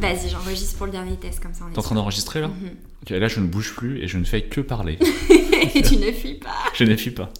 [0.00, 1.66] Vas-y, j'enregistre pour le dernier test comme ça.
[1.72, 2.50] T'es en train d'enregistrer là.
[3.02, 4.98] Ok, Là, je ne bouge plus et je ne fais que parler.
[5.74, 7.30] Et tu ne fuis pas je ne fuis pas.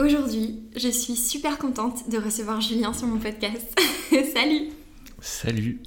[0.00, 3.78] Aujourd'hui, je suis super contente de recevoir Julien sur mon podcast.
[4.34, 4.70] Salut
[5.20, 5.80] Salut.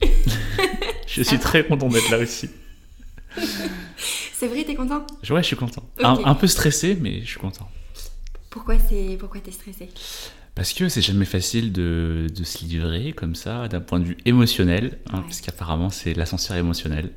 [1.08, 2.50] je suis très content d'être là aussi.
[4.34, 5.06] C'est vrai, t'es content?
[5.30, 5.84] Ouais, je suis content.
[6.04, 7.70] Un, un peu stressé, mais je suis content.
[8.50, 9.90] Pourquoi c'est pourquoi t'es stressé?
[10.60, 14.18] Parce que c'est jamais facile de, de se livrer comme ça, d'un point de vue
[14.26, 15.24] émotionnel, hein, Ouais.
[15.24, 17.12] parce qu'apparemment c'est l'ascenseur émotionnel.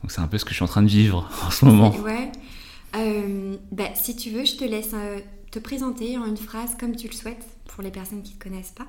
[0.00, 1.94] Donc c'est un peu ce que je suis en train de vivre en ce moment.
[1.98, 2.32] Ouais.
[2.96, 6.96] Euh, bah, si tu veux, je te laisse euh, te présenter en une phrase comme
[6.96, 8.86] tu le souhaites pour les personnes qui ne te connaissent pas.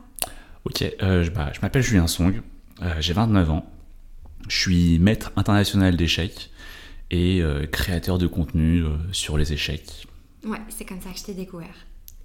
[0.64, 2.42] Ok, euh, je, bah, je m'appelle Julien Song,
[3.02, 3.70] j'ai 29 ans,
[4.48, 6.50] je suis maître international d'échecs
[7.12, 7.42] et
[7.74, 10.08] créateur de contenu sur les échecs.
[10.46, 11.76] Ouais, c'est comme ça que je t'ai découvert.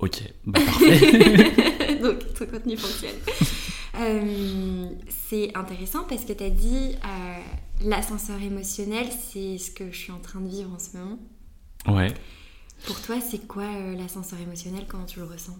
[0.00, 1.98] Ok, bah, parfait.
[2.02, 3.16] Donc, ton contenu fonctionne.
[4.00, 4.86] Euh,
[5.28, 7.38] c'est intéressant parce que tu as dit euh,
[7.84, 11.18] l'ascenseur émotionnel, c'est ce que je suis en train de vivre en ce moment.
[11.88, 12.14] ouais.
[12.86, 14.84] Pour toi, c'est quoi euh, l'ascenseur émotionnel?
[14.88, 15.58] Comment tu le ressens?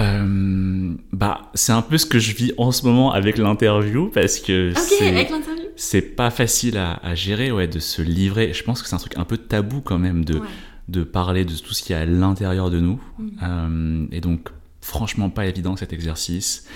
[0.00, 4.38] Euh, bah, c'est un peu ce que je vis en ce moment avec l'interview parce
[4.38, 8.52] que Ok, c'est pas facile à, à gérer, ouais, de se livrer.
[8.52, 10.46] Je pense que c'est un truc un peu tabou quand même de, Ouais.
[10.92, 13.02] De parler de tout ce qu'il y a à l'intérieur de nous.
[13.18, 13.32] Mhm.
[13.42, 16.66] Euh, et donc, franchement, pas évident cet exercice.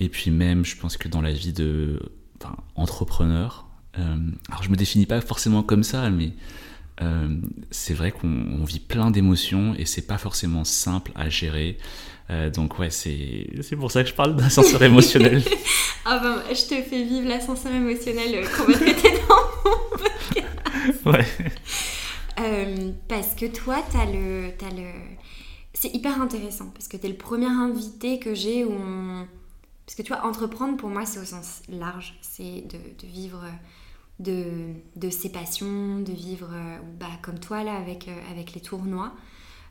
[0.00, 2.00] Et puis même, je pense que dans la vie de
[2.40, 3.66] enfin, entrepreneur,
[3.98, 4.16] euh,
[4.48, 6.32] alors je me définis pas forcément comme ça, mais
[7.02, 7.36] euh,
[7.70, 11.78] c'est vrai qu'on on vit plein d'émotions et c'est pas forcément simple à gérer.
[12.30, 15.42] Euh, donc ouais, c'est c'est pour ça que je parle d'ascenseur émotionnel.
[16.06, 21.26] Ah ben, je te fais vivre l'ascenseur émotionnel qu'on va traiter dans ouais.
[22.40, 24.90] Euh, parce que toi, t'as le, le...
[25.72, 29.26] C'est hyper intéressant parce que t'es le premier invité que j'ai où on...
[29.86, 32.16] Parce que tu vois, entreprendre pour moi, c'est au sens large.
[32.22, 33.42] C'est de, de vivre
[34.18, 34.44] de,
[34.96, 39.12] de ses passions, de vivre euh, bah, comme toi là avec, euh, avec les tournois.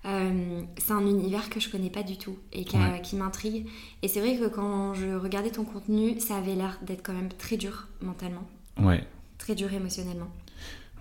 [0.05, 3.01] Euh, c'est un univers que je connais pas du tout et qui, Ouais.
[3.01, 3.67] qui m'intrigue.
[4.01, 7.29] Et c'est vrai que quand je regardais ton contenu, ça avait l'air d'être quand même
[7.29, 8.43] très dur mentalement,
[8.81, 9.03] Ouais.
[9.37, 10.27] très dur émotionnellement.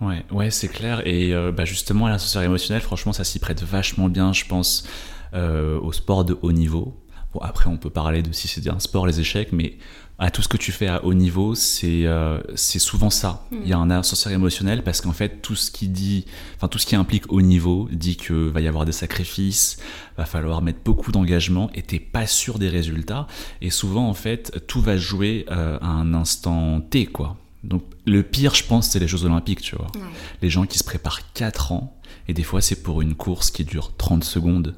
[0.01, 1.05] Ouais, ouais, c'est clair.
[1.05, 4.87] Et euh, bah justement, l'ascenseur émotionnel, franchement, ça s'y prête vachement bien, je pense,
[5.33, 6.99] euh, au sport de haut niveau.
[7.33, 9.77] Bon, après, on peut parler de si c'est un sport, les échecs, mais
[10.19, 13.45] à tout ce que tu fais à haut niveau, c'est euh, c'est souvent ça.
[13.51, 13.57] Mm.
[13.63, 16.77] Il y a un ascenseur émotionnel parce qu'en fait, tout ce qui dit, enfin tout
[16.77, 19.77] ce qui implique haut niveau dit que va y avoir des sacrifices,
[20.17, 23.27] va falloir mettre beaucoup d'engagement et t'es pas sûr des résultats.
[23.61, 27.37] Et souvent, en fait, tout va jouer euh, à un instant T, quoi.
[27.63, 30.01] Donc, le pire, je pense, c'est les Jeux Olympiques, tu vois Ouais.
[30.41, 31.97] les gens qui se préparent 4 ans,
[32.27, 34.75] et des fois c'est pour une course qui dure 30 secondes.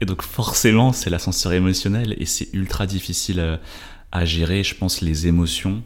[0.00, 3.60] Et donc forcément c'est l'ascenseur émotionnel, et c'est ultra difficile à,
[4.12, 5.82] à gérer, je pense, les émotions,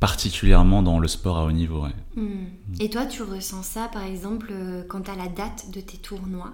[0.00, 1.82] particulièrement dans le sport à haut niveau.
[1.84, 1.94] ouais.
[2.16, 2.46] Hmm.
[2.80, 6.52] Et toi, tu ressens ça, par exemple, euh, quand as la date de tes tournois?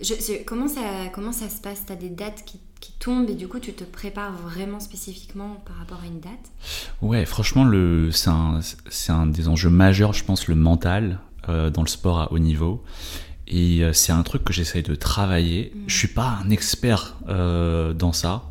[0.00, 0.80] Je- je- comment, ça,
[1.12, 1.84] comment ça se passe?
[1.86, 5.62] Tu as des dates qui, qui tombent et du coup, tu te prépares vraiment spécifiquement
[5.66, 6.50] par rapport à une date?
[7.00, 7.64] Ouais, franchement,
[8.10, 8.60] c'est, un,
[9.08, 12.82] un des enjeux majeurs, je pense, le mental euh, dans le sport à haut niveau.
[13.46, 15.72] Et euh, c'est un truc que j'essaye de travailler.
[15.74, 15.78] Mm.
[15.86, 18.50] Je suis pas un expert euh, dans ça.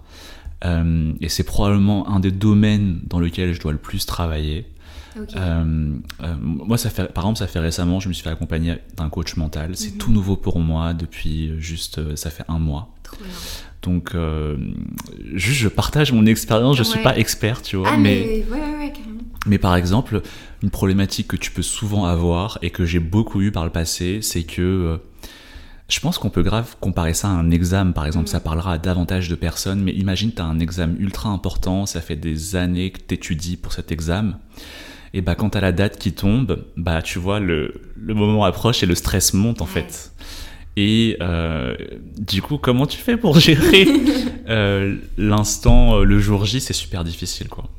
[1.20, 4.66] Et c'est probablement un des domaines dans lequel je dois le plus travailler.
[5.36, 8.78] Euh, euh, moi, ça fait, par exemple, ça fait récemment, je me suis fait accompagner
[8.98, 9.76] d'un coach mental.
[9.76, 9.98] C'est Mhm.
[9.98, 12.94] tout nouveau pour moi depuis juste, euh, ça fait un mois.
[13.04, 13.34] Trop bien.
[13.84, 14.58] Donc, euh,
[15.34, 16.78] juste, je partage mon expérience.
[16.78, 17.04] Je suis Ouais.
[17.04, 19.20] pas expert, tu vois, Ah, mais, mais, ouais, ouais, ouais, carrément.
[19.46, 20.22] mais par exemple,
[20.62, 24.20] une problématique que tu peux souvent avoir et que j'ai beaucoup eu par le passé,
[24.22, 25.00] c'est que
[25.90, 28.24] je pense qu'on peut grave comparer ça à un examen, par exemple.
[28.28, 28.32] Mhm.
[28.32, 32.00] Ça parlera à davantage de personnes, mais imagine, tu as un examen ultra important, ça
[32.00, 34.40] fait des années que tu étudies pour cet examen.
[35.14, 38.84] Et bah, quand as la date qui tombe, bah, tu vois, le, le moment approche
[38.84, 40.12] et le stress monte, en fait.
[40.76, 41.76] Et euh,
[42.18, 43.86] du coup, comment tu fais pour gérer
[44.50, 46.60] euh, l'instant, euh, le jour J?
[46.62, 47.70] C'est super difficile, quoi.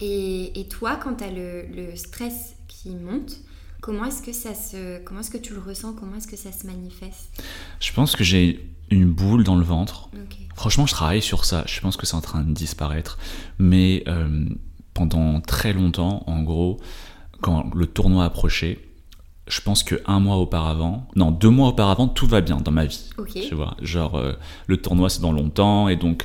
[0.00, 3.38] Et, et toi, quand tu as le, le stress qui monte,
[3.84, 5.92] Comment est-ce que ça se, comment est-ce que tu le ressens?
[5.92, 7.44] Comment est-ce que ça se manifeste?
[7.80, 10.08] Je pense que j'ai une boule dans le ventre.
[10.54, 11.64] Franchement, je travaille sur ça.
[11.66, 13.18] Je pense que c'est en train de disparaître.
[13.58, 14.46] Mais euh,
[14.94, 16.78] pendant très longtemps, en gros,
[17.40, 18.78] quand le tournoi approchait,
[19.48, 22.86] je pense que un mois auparavant, non, deux mois auparavant, tout va bien dans ma
[22.86, 23.10] vie.
[23.34, 24.32] Tu vois, genre euh,
[24.66, 26.24] le tournoi c'est dans longtemps et donc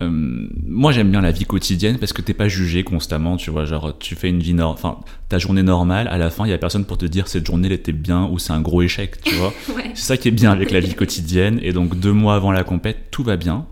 [0.00, 3.64] euh, moi j'aime bien la vie quotidienne parce que t'es pas jugé constamment, tu vois,
[3.64, 6.52] genre tu fais une vie normale, enfin ta journée normale, à la fin il y
[6.54, 9.20] a personne pour te dire cette journée elle était bien ou c'est un gros échec,
[9.22, 9.52] tu vois.
[9.94, 12.62] C'est ça qui est bien avec la vie quotidienne et donc deux mois avant la
[12.62, 13.66] compète tout va bien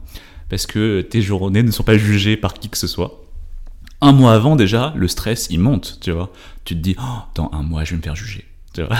[0.48, 3.27] parce que tes journées ne sont pas jugées par qui que ce soit.
[4.00, 6.32] Un mois avant déjà le stress il monte, tu vois.
[6.64, 8.96] Tu te dis oh, dans un mois je vais me faire juger, tu vois.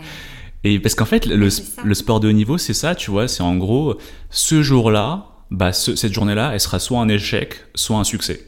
[0.64, 1.48] Et parce qu'en fait le,
[1.84, 3.98] le sport de haut niveau c'est ça, tu vois, c'est en gros
[4.30, 8.42] ce jour-là bah, cette journée-là, elle sera soit un échec, soit un succès.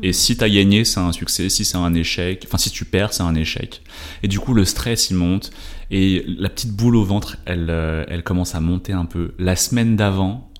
[0.00, 1.48] Et si tu as gagné, c'est un succès.
[1.48, 3.82] Si c'est un échec, enfin si tu perds, c'est un échec.
[4.22, 5.50] Et du coup, le stress, il monte.
[5.90, 9.34] Et la petite boule au ventre, elle, euh, elle commence à monter un peu.
[9.40, 10.52] La semaine d'avant,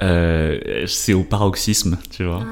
[0.00, 2.42] euh, c'est au paroxysme, tu vois.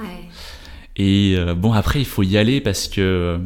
[1.00, 3.41] Et euh, bon, après, il faut y aller parce que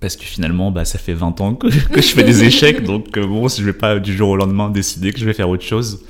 [0.00, 2.82] parce que finalement, bah, ça fait 20 ans que, que je fais des échecs.
[2.84, 5.48] donc bon, si je vais pas du jour au lendemain décider que je vais faire
[5.48, 6.04] autre chose.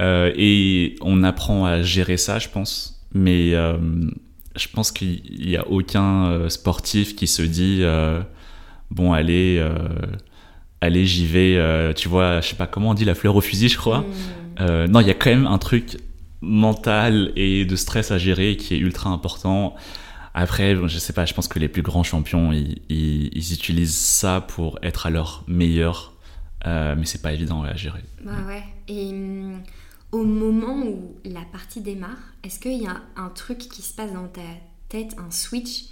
[0.00, 3.06] Euh, et on apprend à gérer ça, je pense.
[3.12, 3.78] Mais euh,
[4.56, 7.84] je pense qu'il n'y a aucun euh, sportif qui se dit
[8.90, 9.64] bon, allez,
[10.80, 11.94] allez, j'y vais.
[11.94, 14.04] tu vois, je sais pas comment on dit la fleur au fusil, je crois.
[14.58, 14.86] Mm.
[14.86, 15.98] non, il y a quand même un truc
[16.44, 19.74] mental et de stress à gérer qui est ultra important.
[20.34, 24.40] Après, je sais pas, je pense que les plus grands champions, ils, ils, utilisent ça
[24.40, 26.12] pour être à leur meilleur,
[26.64, 28.02] mais c'est pas évident à gérer.
[28.24, 28.64] Bah ouais.
[28.88, 29.62] Et hum,
[30.14, 34.12] au moment où la partie démarre, est-ce qu'il y a un truc qui se passe
[34.12, 34.42] dans ta
[34.88, 35.86] tête, un switch?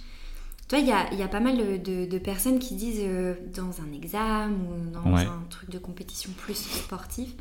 [0.69, 4.91] Toi, il y a, pas mal de, personnes qui disent euh, dans un examen ou
[4.91, 7.31] dans un truc de compétition plus sportif,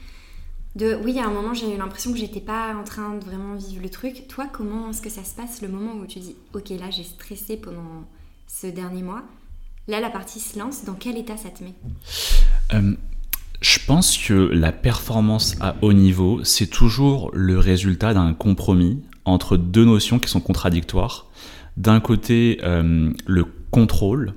[0.74, 3.54] de oui, à un moment, j'ai eu l'impression que j'étais pas en train de vraiment
[3.56, 4.26] vivre le truc.
[4.28, 7.04] Toi, comment est-ce que ça se passe le moment où tu dis, ok, là, j'ai
[7.04, 8.04] stressé pendant
[8.46, 9.22] ce dernier mois
[9.88, 10.84] Là, la partie se lance.
[10.84, 11.74] Dans quel état ça te met?
[12.72, 12.94] Euh,
[13.60, 19.56] je pense que la performance à haut niveau, c'est toujours le résultat d'un compromis entre
[19.56, 21.26] deux notions qui sont contradictoires.
[21.76, 24.34] D'un côté, euh, le contrôle,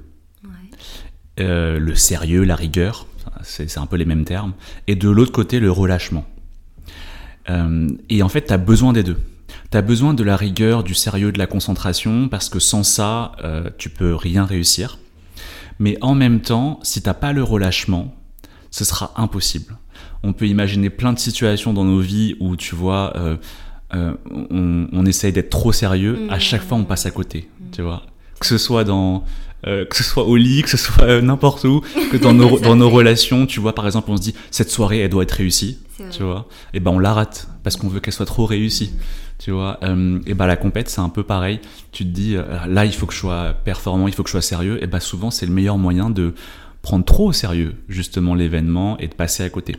[1.40, 3.08] euh, le sérieux, la rigueur,
[3.44, 4.54] c'est un peu les mêmes termes,
[4.88, 6.26] et de l'autre côté, le relâchement.
[7.50, 9.18] Euh, et en fait, tu as besoin des deux.
[9.72, 13.34] Tu as besoin de la rigueur, du sérieux, de la concentration, parce que sans ça,
[13.78, 14.98] tu peux rien réussir.
[15.80, 18.16] Mais en même temps, si t'as pas le relâchement,
[18.72, 19.78] ce sera impossible.
[20.24, 23.38] On peut imaginer plein de situations dans nos vies où, tu vois, euh,
[23.94, 28.04] euh, on, essaye d'être trop sérieux, à chaque fois on passe à côté, tu vois.
[28.40, 29.24] Que ce soit dans...
[29.68, 31.82] Euh, que ce soit au lit, que ce soit n'importe où,
[32.12, 35.00] que dans nos, dans nos relations, tu vois, par exemple, on se dit, cette soirée,
[35.00, 35.80] elle doit être réussie,
[36.12, 38.92] tu vois, et ben on la rate, parce qu'on veut qu'elle soit trop réussie,
[39.40, 39.80] tu vois,
[40.28, 42.36] et ben la compète, c'est un peu pareil, tu te dis,
[42.68, 45.00] là, il faut que je sois performant, il faut que je sois sérieux, et ben
[45.00, 46.36] souvent, c'est le meilleur moyen de
[46.84, 49.78] prendre trop au sérieux justement l'événement et de passer à côté.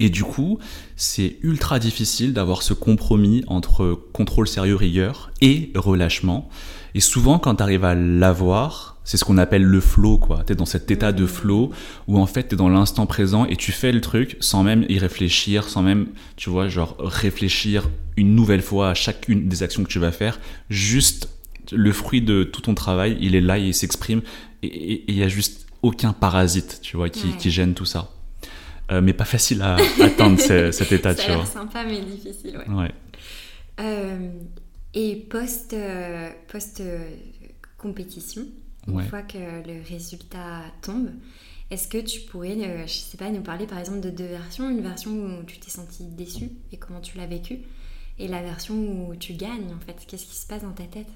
[0.00, 0.58] Et du coup,
[0.96, 6.48] c'est ultra difficile d'avoir ce compromis entre contrôle sérieux, rigueur et relâchement.
[6.94, 10.42] Et souvent, quand tu arrives à l'avoir, c'est ce qu'on appelle le flow, quoi.
[10.44, 11.70] Tu es dans cet état de flow
[12.08, 14.84] où en fait tu es dans l'instant présent et tu fais le truc sans même
[14.88, 19.84] y réfléchir, sans même, tu vois, genre réfléchir une nouvelle fois à chacune des actions
[19.84, 20.40] que tu vas faire.
[20.68, 21.28] Juste
[21.72, 24.22] le fruit de tout ton travail, il est là, il s'exprime
[24.62, 28.10] et il y a juste aucun parasite, tu vois, qui, gêne tout ça.
[28.90, 31.46] Euh, mais pas facile à atteindre cet état, ça tu vois.
[31.46, 32.74] sympa mais difficile, ouais.
[32.74, 32.94] ouais.
[33.80, 34.30] Euh,
[34.94, 36.82] et post, euh, post
[37.78, 38.42] compétition,
[38.88, 41.10] une fois que le résultat tombe,
[41.70, 44.82] est-ce que tu pourrais, je sais pas, nous parler par exemple de deux versions, une
[44.82, 47.60] version où tu t'es senti déçu et comment tu l'as vécu,
[48.18, 51.06] et la version où tu gagnes en fait, qu'est-ce qui se passe dans ta tête?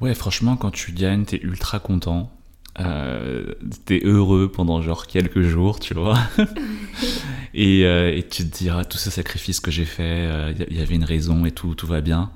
[0.00, 2.30] Ouais, franchement, quand tu gagnes, t'es ultra content.
[2.80, 3.54] Euh,
[3.84, 6.18] t'es heureux pendant genre quelques jours, tu vois.
[7.54, 10.66] et, euh, et, tu te dis, ah, tout ce sacrifice que j'ai fait, il euh,
[10.70, 12.30] y, avait une raison et tout, tout va bien.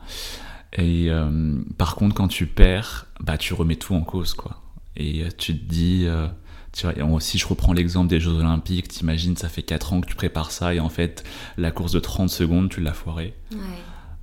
[0.78, 1.10] Et
[1.76, 4.62] par contre, quand tu perds, bah, tu remets tout en cause, quoi.
[4.96, 6.06] Et tu te dis,
[6.72, 10.06] tu vois, si je reprends l'exemple des Jeux Olympiques, t'imagines, ça fait 4 ans que
[10.06, 11.24] tu prépares ça et en fait,
[11.58, 13.34] la course de 30 secondes, tu l'as foirée.
[13.52, 13.58] Ouais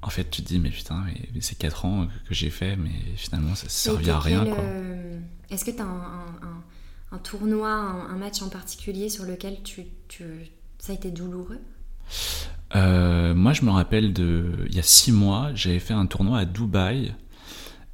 [0.02, 2.92] en fait, tu te dis, mais putain, mais, c'est 4 ans que, j'ai fait, mais
[3.16, 4.46] finalement, ça ne servait à rien.
[4.46, 5.20] Euh,
[5.52, 9.86] est-ce que tu as un, tournoi, un, match en particulier sur lequel tu,
[10.78, 11.60] ça a été douloureux?
[12.76, 14.66] Euh, Moi, je me rappelle de.
[14.70, 17.14] Il y a 6 mois, j'avais fait un tournoi à Dubaï.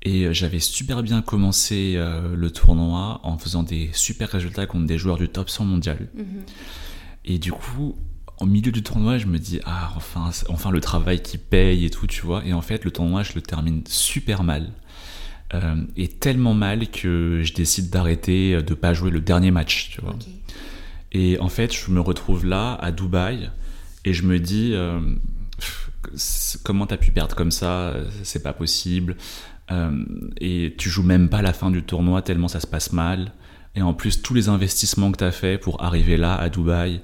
[0.07, 5.17] Et j'avais super bien commencé le tournoi en faisant des super résultats contre des joueurs
[5.17, 6.09] du top 100 mondial.
[6.13, 6.43] Mhm.
[7.25, 7.95] Et du coup,
[8.39, 11.89] au milieu du tournoi, je me dis, ah, enfin, enfin le travail qui paye et
[11.89, 12.45] tout, tu vois.
[12.45, 14.71] Et en fait, le tournoi, je le termine super mal.
[15.53, 20.01] Euh, et tellement mal que je décide d'arrêter, de pas jouer le dernier match, tu
[20.01, 20.15] vois.
[21.11, 23.49] Et en fait, je me retrouve là, à Dubaï,
[24.03, 24.99] et je me dis, euh,
[26.63, 29.15] comment t'as pu perdre comme ça C'est pas possible.
[29.71, 30.05] Euh,
[30.39, 33.33] et tu joues même pas la fin du tournoi tellement ça se passe mal.
[33.75, 37.01] Et en plus, tous les investissements que t'as fait pour arriver là, à Dubaï,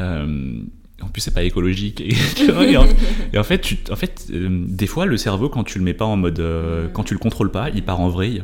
[0.00, 0.62] euh,
[1.02, 2.00] en plus, c'est pas écologique.
[2.70, 2.86] Et, en,
[3.32, 5.94] et en fait, tu, en fait euh, des fois, le cerveau, quand tu le mets
[5.94, 6.40] pas en mode.
[6.40, 6.88] euh.
[6.92, 8.42] Quand tu le contrôles pas, il part en vrille.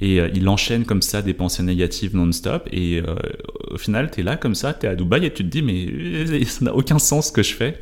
[0.00, 2.68] Et euh, il enchaîne comme ça des pensées négatives non-stop.
[2.72, 3.02] Et
[3.70, 5.62] au final, tu es là comme ça, tu es à Dubaï et tu te dis,
[5.62, 7.80] mais ça n'a aucun sens ce que je fais.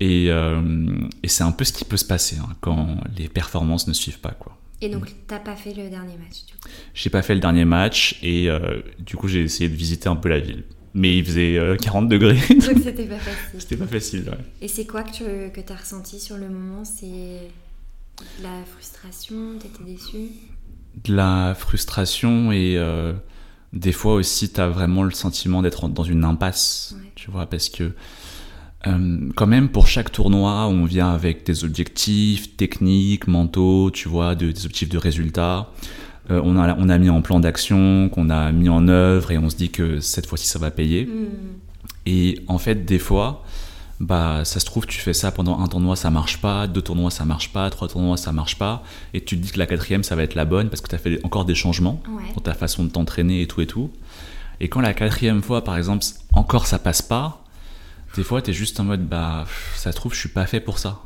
[0.00, 3.92] Et, et c'est un peu ce qui peut se passer hein, quand les performances ne
[3.92, 4.32] suivent pas.
[4.38, 4.56] quoi.
[4.82, 6.68] Et donc, t'as pas fait le dernier match, du coup?
[6.94, 10.16] J'ai pas fait le dernier match et euh, du coup, j'ai essayé de visiter un
[10.16, 10.64] peu la ville.
[10.98, 12.38] Mais il faisait euh, 40 degrés.
[12.48, 13.50] Donc, c'était pas facile.
[13.60, 14.24] C'était pas facile.
[14.30, 14.38] ouais.
[14.62, 16.84] Et c'est quoi que tu que as ressenti sur le moment?
[16.86, 17.50] C'est
[18.18, 20.16] de la frustration T'étais déçu
[21.04, 23.12] de la frustration et euh,
[23.74, 27.12] des fois aussi tu as vraiment le sentiment d'être dans une impasse, Ouais.
[27.14, 27.92] tu vois, parce que
[28.86, 34.34] euh, quand même pour chaque tournoi on vient avec des objectifs techniques, mentaux, tu vois,
[34.34, 35.70] de- des objectifs de résultats.
[36.30, 39.38] Euh, on, a, on a mis en plan d'action, qu'on a mis en œuvre et
[39.38, 41.06] on se dit que cette fois-ci ça va payer.
[41.06, 41.28] Hmm.
[42.06, 43.44] Et en fait, des fois,
[44.00, 47.10] bah, ça se trouve, tu fais ça pendant un tournoi, ça marche pas, deux tournois,
[47.10, 48.82] ça marche pas, trois tournois, ça marche pas,
[49.14, 50.94] et tu te dis que la quatrième, ça va être la bonne parce que tu
[50.94, 52.32] as fait encore des changements Ouais.
[52.34, 53.90] dans ta façon de t'entraîner et tout et tout.
[54.60, 57.44] Et quand la quatrième fois, par exemple, encore ça passe pas,
[58.16, 60.60] des fois, tu es juste en mode, bah, ça se trouve, je suis pas fait
[60.60, 61.00] pour ça.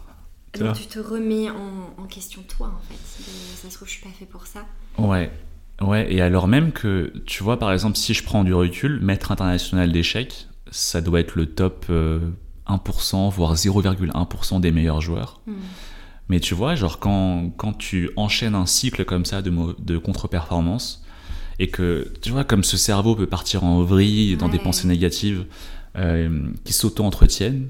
[0.52, 3.22] Tu Donc, tu te remets en, en question toi, en fait.
[3.62, 4.66] Ça se trouve, je suis pas fait pour ça.
[5.08, 5.30] Ouais.
[5.80, 9.32] Ouais, et alors même que, tu vois, par exemple, si je prends du recul, maître
[9.32, 12.20] international d'échecs, ça doit être le top euh,
[12.66, 15.40] 1%, voire 0,1% des meilleurs joueurs.
[15.46, 15.54] Hmm.
[16.28, 21.02] Mais tu vois, genre quand, quand tu enchaînes un cycle comme ça de, de contre-performance,
[21.58, 25.46] et que, tu vois, comme ce cerveau peut partir en vrille dans des pensées négatives
[25.96, 27.68] euh, qui s'auto-entretiennent,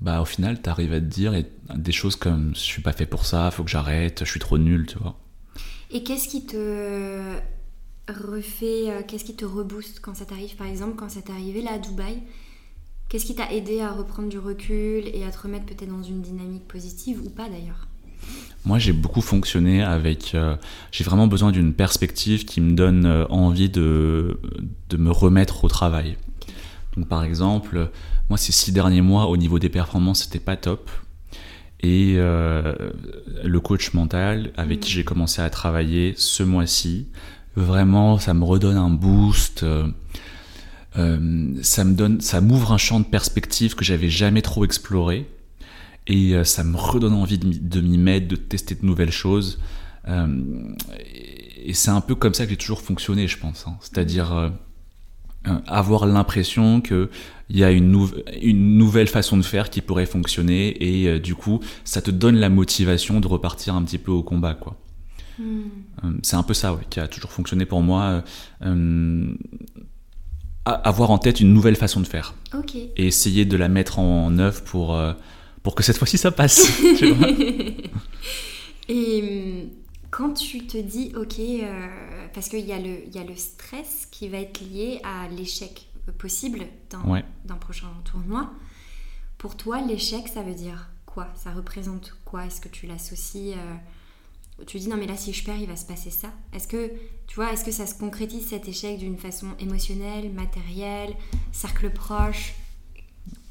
[0.00, 1.46] bah au final, tu arrives à te dire et-
[1.76, 4.56] des choses comme je suis pas fait pour ça, faut que j'arrête, je suis trop
[4.58, 5.16] nul, tu vois.
[5.92, 7.40] Et qu'est-ce qui te
[8.08, 10.54] refait, euh, qu'est-ce qui te rebooste quand ça t'arrive?
[10.56, 12.22] Par exemple, quand ça t'est arrivé là à Dubaï,
[13.08, 16.22] qu'est-ce qui t'a aidé à reprendre du recul et à te remettre peut-être dans une
[16.22, 17.88] dynamique positive ou pas d'ailleurs?
[18.64, 20.34] Moi, j'ai beaucoup fonctionné avec.
[20.34, 20.56] euh,
[20.92, 24.38] j'ai vraiment besoin d'une perspective qui me donne euh, envie de,
[24.90, 26.16] de me remettre au travail.
[26.96, 27.90] Donc, par exemple,
[28.28, 30.90] moi, ces six derniers mois, au niveau des performances, c'était pas top.
[31.82, 32.74] Et euh,
[33.42, 37.08] le coach mental avec qui j'ai commencé à travailler ce mois-ci,
[37.56, 39.62] vraiment, ça me redonne un boost.
[39.62, 39.86] euh,
[40.98, 45.26] euh, ça me donne, ça m'ouvre un champ de perspective que j'avais jamais trop exploré
[46.06, 49.60] et euh, ça me redonne envie de m'y- mettre, de tester de nouvelles choses.
[50.08, 53.66] Et et c'est un peu comme ça que j'ai toujours fonctionné, je pense.
[53.68, 53.76] hein.
[53.82, 54.50] C'est-à-dire
[55.66, 57.08] avoir l'impression qu'il
[57.50, 58.10] y a une, nou-
[58.42, 62.36] une nouvelle façon de faire qui pourrait fonctionner et euh, du coup, ça te donne
[62.36, 64.76] la motivation de repartir un petit peu au combat, quoi.
[65.38, 65.60] Hmm.
[66.04, 68.02] Euh, C'est un peu ça ouais, qui a toujours fonctionné pour moi.
[68.02, 68.20] euh,
[68.66, 69.32] euh,
[70.66, 72.34] a- avoir en tête une nouvelle façon de faire
[72.96, 75.14] et essayer de la mettre en œuvre pour, euh,
[75.62, 76.70] pour que cette fois-ci ça passe.
[76.98, 77.28] tu vois
[78.88, 79.70] Et hum,
[80.10, 83.36] quand tu te dis, ok, euh, parce qu'il y, a le- il y a le
[83.36, 85.86] stress qui va être lié à l'échec
[86.18, 87.24] possible d'un Ouais.
[87.60, 88.50] prochain tournoi,
[89.38, 91.28] pour toi, l'échec, ça veut dire quoi?
[91.36, 92.46] Ça représente quoi?
[92.46, 95.76] Est-ce que tu l'associes euh, Tu dis, non, mais là, si je perds, il va
[95.76, 96.28] se passer ça?
[96.52, 96.90] Est-ce que,
[97.26, 101.14] tu vois, est-ce que ça se concrétise cet échec d'une façon émotionnelle, matérielle,
[101.52, 102.54] cercle proche?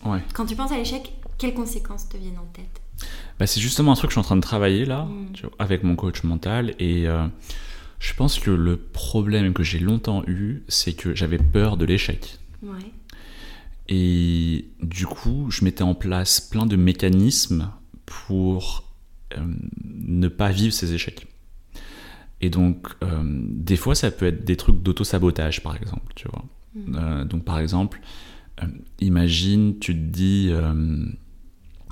[0.06, 0.22] Ouais.
[0.34, 2.82] Quand tu penses à l'échec, quelles conséquences te viennent en tête?
[3.40, 5.32] Bah, c'est justement un truc que je suis en train de travailler là, Mm.
[5.34, 6.76] tu vois, avec mon coach mental.
[6.80, 7.26] Et euh,
[8.00, 12.38] je pense que le problème que j'ai longtemps eu, c'est que j'avais peur de l'échec.
[12.64, 12.80] Ouais.
[13.88, 17.72] Et du coup, je mettais en place plein de mécanismes
[18.06, 18.84] pour
[19.38, 19.42] euh,
[19.84, 21.26] ne pas vivre ces échecs.
[22.42, 26.46] Et donc, euh, des fois, ça peut être des trucs d'auto-sabotage, par exemple, tu vois.
[26.76, 27.24] Mm.
[27.26, 28.00] Donc, par exemple,
[29.00, 30.52] imagine, tu te dis,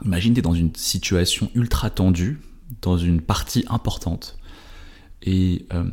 [0.06, 2.40] imagine, tu es dans une situation ultra tendue,
[2.82, 4.38] dans une partie importante.
[5.24, 5.90] Et euh,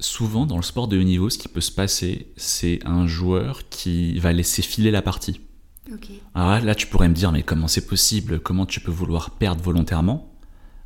[0.00, 3.68] souvent, dans le sport de haut niveau, ce qui peut se passer, c'est un joueur
[3.68, 5.40] qui va laisser filer la partie.
[6.34, 8.40] Alors là, là, tu pourrais me dire, mais comment c'est possible?
[8.40, 10.30] Comment tu peux vouloir perdre volontairement?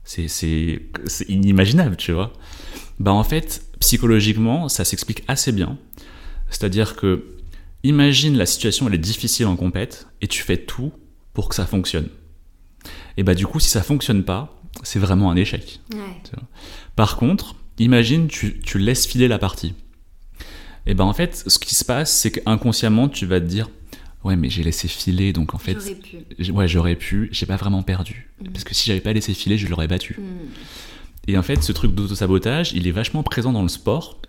[0.04, 0.80] C'est
[1.28, 2.32] inimaginable, tu vois.
[2.98, 5.78] Bah en fait, psychologiquement, ça s'explique assez bien.
[6.50, 7.36] C'est-à-dire que,
[7.84, 10.92] imagine la situation, elle est difficile en compète, et tu fais tout
[11.32, 12.08] pour que ça fonctionne.
[13.18, 15.80] Et bah du coup, si ça fonctionne pas, c'est vraiment un échec.
[16.96, 19.74] Par contre, imagine, tu, tu laisses filer la partie.
[20.86, 23.68] Et ben en fait, ce qui se passe, c'est qu'inconsciemment, tu vas te dire,
[24.24, 26.50] ouais, mais j'ai laissé filer, donc en fait, J'aurais pu.
[26.52, 28.48] ouais, j'aurais pu, j'ai pas vraiment perdu, Mm.
[28.52, 30.14] parce que si j'avais pas laissé filer, je l'aurais battu.
[30.18, 30.46] Hmm.
[31.26, 34.20] Et en fait, ce truc d'auto-sabotage, il est vachement présent dans le sport,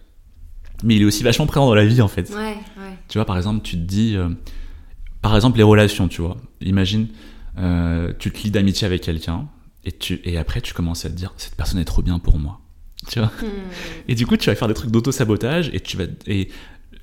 [0.83, 2.27] mais il est aussi vachement présent dans la vie, en fait.
[2.31, 2.35] Ouais,
[2.77, 2.97] ouais.
[3.07, 4.29] Tu vois, par exemple, tu te dis, euh,
[5.21, 6.35] par exemple, les relations, tu vois.
[6.61, 7.07] Imagine,
[7.59, 9.47] euh, tu te lis d'amitié avec quelqu'un,
[9.85, 12.37] et, tu, et après, tu commences à te dire, cette personne est trop bien pour
[12.37, 12.59] moi.
[13.07, 13.47] Tu vois Hmm.
[14.07, 16.05] Et du coup, tu vas faire des trucs d'auto-sabotage, et tu vas.
[16.27, 16.49] Et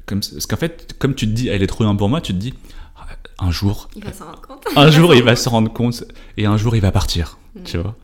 [0.05, 2.33] comme, parce qu'en fait, comme tu te dis, elle est trop bien pour moi, tu
[2.33, 2.55] te dis,
[2.97, 3.07] ah,
[3.39, 4.65] un jour, Il va s'en rendre compte.
[4.77, 6.05] un jour, il va se rendre compte,
[6.37, 7.39] et un jour, il va partir.
[7.65, 7.97] Tu vois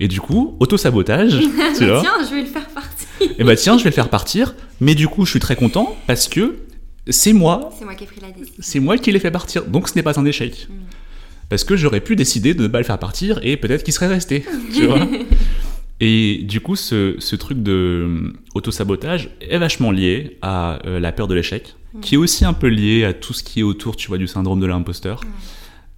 [0.00, 1.38] Et du coup, auto-sabotage,
[1.78, 3.06] tu vois Tiens, je vais le faire partie.
[3.38, 5.96] Et bah tiens, je vais le faire partir, mais du coup, je suis très content
[6.06, 6.58] parce que
[7.08, 8.54] c'est moi, C'est moi qui ai pris la décision.
[8.58, 9.64] c'est moi qui l'ai fait partir.
[9.64, 10.68] Donc ce n'est pas un échec.
[10.68, 10.74] Mm.
[11.48, 14.08] Parce que j'aurais pu décider de ne pas le faire partir et peut-être qu'il serait
[14.08, 14.44] resté.
[14.74, 15.06] Tu vois
[16.00, 21.10] Et du coup, ce, ce truc de euh, auto-sabotage est vachement lié à euh, la
[21.10, 23.96] peur de l'échec, qui est aussi un peu lié à tout ce qui est autour,
[23.96, 25.22] tu vois, du syndrome de l'imposteur.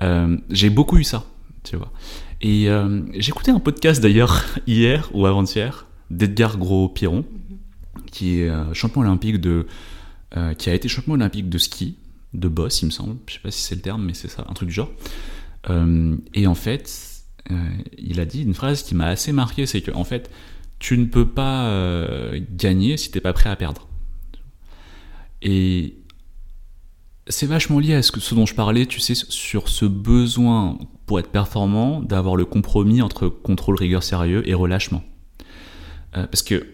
[0.01, 1.27] Euh, j'ai beaucoup eu ça,
[1.65, 1.93] tu vois.
[2.41, 7.27] Et euh, écouté un podcast d'ailleurs hier ou avant-hier d'Edgar Gros-Piron,
[8.11, 9.67] qui est champion olympique de,
[10.59, 11.97] qui a été champion olympique de ski,
[12.35, 13.17] de boss, il me semble.
[13.27, 14.91] Je sais pas si c'est le terme, mais c'est ça, un truc du genre.
[15.69, 16.91] Euh, et en fait,
[17.51, 17.55] euh,
[17.99, 20.31] il a dit une phrase qui m'a assez marqué, c'est que en fait,
[20.79, 23.89] tu ne peux pas euh, gagner si t'es pas prêt à perdre.
[25.43, 25.95] Et
[27.29, 30.79] c'est vachement lié à ce, que, ce dont je parlais, tu sais, sur ce besoin
[31.07, 35.03] pour être performant d'avoir le compromis entre contrôle, rigueur, sérieux et relâchement.
[36.17, 36.67] Euh, parce que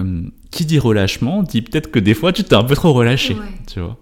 [0.00, 3.34] euh, qui dit relâchement dit peut-être que des fois tu t'es un peu trop relâché,
[3.34, 3.40] Ouais.
[3.66, 3.98] tu vois.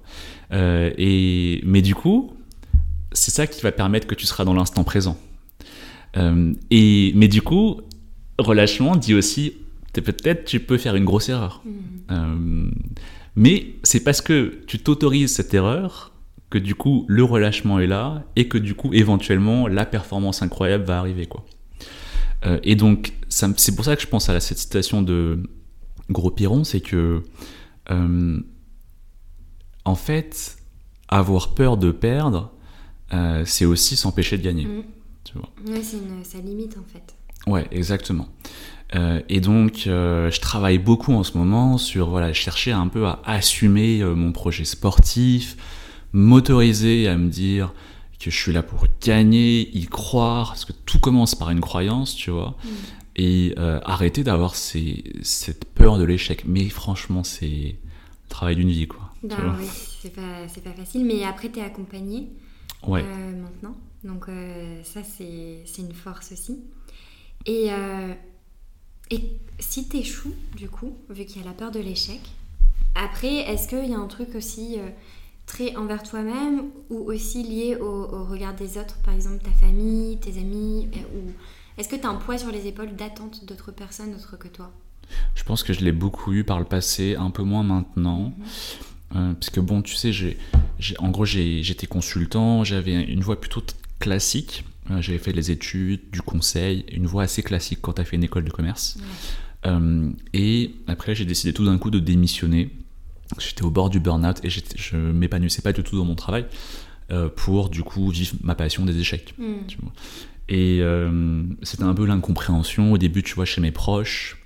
[0.53, 2.33] Euh, et mais du coup,
[3.13, 5.19] c'est ça qui va permettre que tu seras dans l'instant présent.
[6.17, 7.81] Euh, et mais du coup,
[8.39, 9.55] relâchement dit aussi
[9.93, 11.63] peut-être tu peux faire une grosse erreur.
[12.11, 12.71] Euh,
[13.37, 16.13] mais c'est parce que tu t'autorises cette erreur
[16.49, 20.85] que du coup le relâchement est là et que du coup éventuellement la performance incroyable
[20.85, 21.45] va arriver quoi.
[22.47, 25.43] Euh, et donc c'est pour ça que je pense à la- cette citation de
[26.11, 27.23] Gros Piron, c'est que
[29.85, 30.57] en fait
[31.09, 32.53] avoir peur de perdre,
[33.13, 34.67] euh, c'est aussi s'empêcher de gagner.
[34.67, 34.83] Mm.
[35.25, 35.51] Tu vois.
[35.67, 37.15] Ouais, c'est ça limite en fait.
[37.47, 38.29] Ouais, exactement.
[38.95, 43.07] Euh, et donc, euh, je travaille beaucoup en ce moment sur voilà, chercher un peu
[43.07, 45.57] à assumer mon projet sportif,
[46.13, 47.73] m'autoriser à me dire
[48.21, 52.15] que je suis là pour gagner, y croire, parce que tout commence par une croyance,
[52.15, 52.57] tu vois,
[53.17, 56.45] et euh, arrêter d'avoir cette peur de l'échec.
[56.47, 59.15] Mais franchement, c'est le travail d'une vie, quoi.
[59.23, 59.67] Ben oui,
[60.01, 62.29] c'est pas, pas facile, mais après t'es accompagné
[62.87, 63.05] Ouais.
[63.05, 63.77] euh, maintenant.
[64.05, 66.61] Donc euh, ça c'est, une force aussi.
[67.47, 68.13] Et, euh,
[69.11, 69.21] et
[69.59, 72.21] si t'échoues, du coup, vu qu'il y a la peur de l'échec,
[72.95, 74.79] après est-ce qu'il y a un truc aussi
[75.47, 80.19] très envers toi-même ou aussi lié au, au regard des autres, par exemple ta famille,
[80.19, 81.33] tes amis, ou
[81.79, 84.71] est-ce que t'as un poids sur les épaules d'attente d'autres personnes autres que toi?
[85.35, 88.33] Je pense que je l'ai beaucoup eu par le passé, un peu moins maintenant.
[89.17, 90.37] Euh, parce que bon, tu sais, j'ai,
[90.99, 93.63] en gros, j'ai- j'étais consultant, j'avais une voie plutôt
[93.99, 94.65] classique.
[94.91, 98.17] Euh, j'avais fait les études, du conseil, une voie assez classique quand tu as fait
[98.17, 98.99] une école de commerce.
[99.67, 102.71] Euh, et après, j'ai décidé tout d'un coup de démissionner.
[103.39, 106.47] J'étais au bord du burn-out et je m'épanouissais pas du tout dans mon travail
[107.13, 109.35] euh, pour du coup vivre ma passion des échecs.
[109.39, 109.67] Hmm.
[109.69, 109.93] tu vois.
[110.49, 114.40] Et euh, c'était un peu l'incompréhension au début, tu vois, chez mes proches.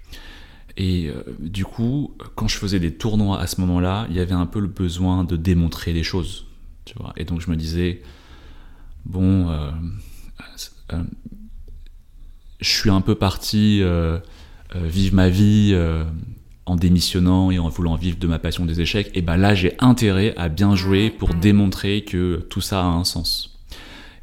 [0.77, 4.35] Et euh, du coup, quand je faisais des tournois à ce moment-là, il y avait
[4.35, 6.47] un peu le besoin de démontrer des choses,
[6.85, 7.13] tu vois.
[7.17, 8.03] Et donc je me disais,
[9.05, 9.71] bon, euh,
[10.93, 11.03] euh,
[12.61, 13.83] je suis un peu parti
[14.75, 15.79] vivre ma vie
[16.67, 19.11] en démissionnant et en voulant vivre de ma passion des échecs.
[19.15, 23.05] Et ben là, j'ai intérêt à bien jouer pour démontrer que tout ça a un
[23.05, 23.61] sens.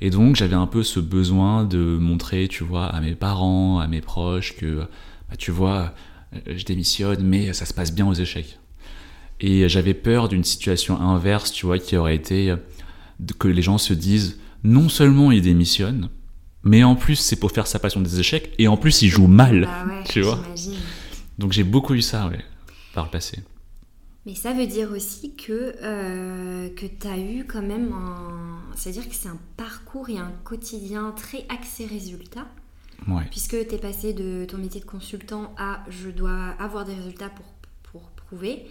[0.01, 3.87] Et donc j'avais un peu ce besoin de montrer, tu vois, à mes parents, à
[3.87, 4.79] mes proches que,
[5.29, 5.93] bah, tu vois,
[6.45, 8.59] je démissionne, mais ça se passe bien aux échecs.
[9.39, 12.57] Et j'avais peur d'une situation inverse, tu vois, qui aurait été euh,
[13.39, 16.09] que les gens se disent, non seulement il démissionne,
[16.63, 19.27] mais en plus c'est pour faire sa passion des échecs, et en plus il joue
[19.27, 20.39] mal, Bah ouais, tu vois.
[21.37, 22.39] Donc j'ai beaucoup eu ça, ouais,
[22.93, 23.39] par le passé.
[24.27, 28.59] Mais ça veut dire aussi que, euh, que tu as eu quand même un...
[28.75, 32.45] C'est-à-dire que c'est un parcours et un quotidien très axé résultat.
[33.07, 33.25] Ouais.
[33.31, 37.29] puisque tu es passé de ton métier de consultant à je dois avoir des résultats
[37.29, 37.45] pour,
[37.83, 38.65] pour prouver.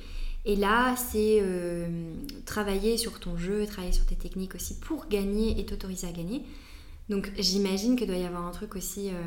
[0.44, 2.14] Et là, c'est euh,
[2.46, 6.42] travailler sur ton jeu, travailler sur tes techniques aussi pour gagner et t'autoriser à gagner.
[7.08, 9.20] Donc j'imagine que doit y avoir un truc aussi euh,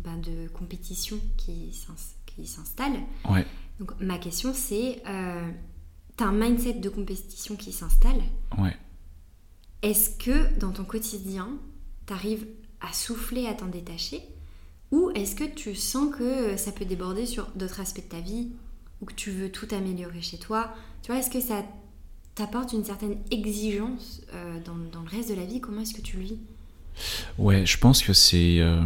[0.00, 1.94] ben, de compétition qui s'ins-
[2.26, 2.94] qui s'installe.
[3.30, 3.46] Ouais.
[3.78, 5.46] Donc ma question c'est, euh,
[6.16, 8.22] tu as un mindset de compétition qui s'installe.
[8.58, 8.74] Ouais.
[9.82, 11.48] Est-ce que dans ton quotidien,
[12.06, 12.46] tu arrives
[12.82, 14.22] à souffler, à t'en détacher
[14.90, 18.50] Ou est-ce que tu sens que ça peut déborder sur d'autres aspects de ta vie
[19.00, 20.74] Ou que tu veux tout améliorer chez toi?
[21.02, 21.64] Tu vois, est-ce que ça
[22.34, 25.60] t'apporte une certaine exigence euh, dans, dans le reste de la vie?
[25.60, 26.38] Comment est-ce que tu le vis?
[27.38, 28.84] Ouais, je pense que c'est euh,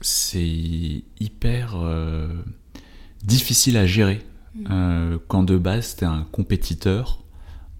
[0.00, 2.28] c'est hyper euh,
[3.24, 4.20] difficile à gérer.
[4.54, 4.66] Mm.
[4.70, 7.24] euh, quand de base t'es un compétiteur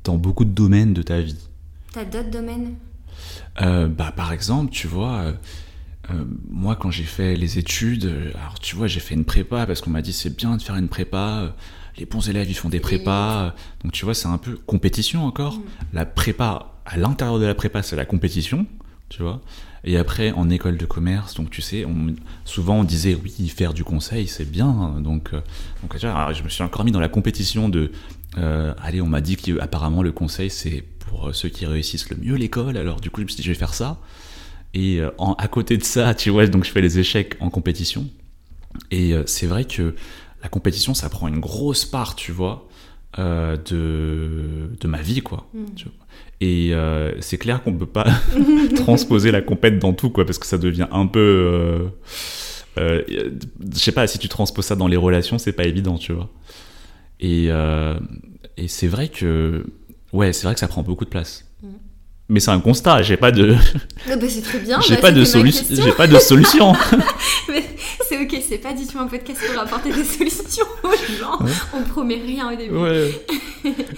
[0.03, 1.39] dans beaucoup de domaines de ta vie.
[1.93, 2.75] T'as d'autres domaines?
[3.61, 5.33] Euh, bah, par exemple, tu vois, euh,
[6.11, 9.81] euh, moi quand j'ai fait les études, alors tu vois, j'ai fait une prépa parce
[9.81, 11.55] qu'on m'a dit c'est bien de faire une prépa.
[11.97, 15.59] Les bons élèves ils font des prépas, donc tu vois c'est un peu compétition encore.
[15.59, 15.63] Mm.
[15.93, 18.67] La prépa, à l'intérieur de la prépa c'est la compétition,
[19.09, 19.41] tu vois.
[19.85, 23.75] Et après en école de commerce, donc tu sais, on, souvent on disait oui faire
[23.75, 25.41] du conseil c'est bien, donc euh,
[25.83, 27.93] donc alors, je me suis encore mis dans la compétition de,
[28.39, 30.85] euh, allez on m'a dit qu'apparemment le conseil c'est
[31.15, 33.43] pour euh, ceux qui réussissent le mieux l'école, alors du coup je me suis dit
[33.45, 34.01] je vais faire ça.
[34.75, 37.49] Et euh, en- à côté de ça, tu vois, donc je fais les échecs en
[37.51, 38.09] compétition.
[38.91, 39.95] Et euh, c'est vrai que
[40.43, 42.67] la compétition, ça prend une grosse part, tu vois,
[43.21, 45.47] euh, de, de ma vie, quoi.
[45.55, 45.65] Mm.
[45.77, 45.95] tu vois.
[46.41, 48.07] Et euh, c'est clair qu'on peut pas
[48.75, 51.21] transposer la compète dans tout, quoi, parce que ça devient un peu...
[52.79, 53.03] euh,
[53.73, 56.29] je sais pas, si tu transposes ça dans les relations, c'est pas évident, tu vois.
[57.21, 57.47] Et,
[58.57, 59.65] et c'est vrai que...
[60.15, 61.45] Ouais, c'est vrai que ça prend beaucoup de place.
[61.63, 61.69] Mm.
[62.31, 63.55] Mais c'est un constat, j'ai pas de...
[64.11, 65.25] Ah bah, C'est très bien, J'ai bah, pas, de.
[65.25, 66.73] J'ai pas de solution.
[67.49, 67.63] Mais
[68.09, 70.89] c'est ok, c'est pas du tout un podcast pour apporter des solutions aux
[71.21, 71.45] gens.
[71.45, 71.53] Ouais.
[71.75, 72.77] On promet rien au début.
[72.77, 73.27] ouais.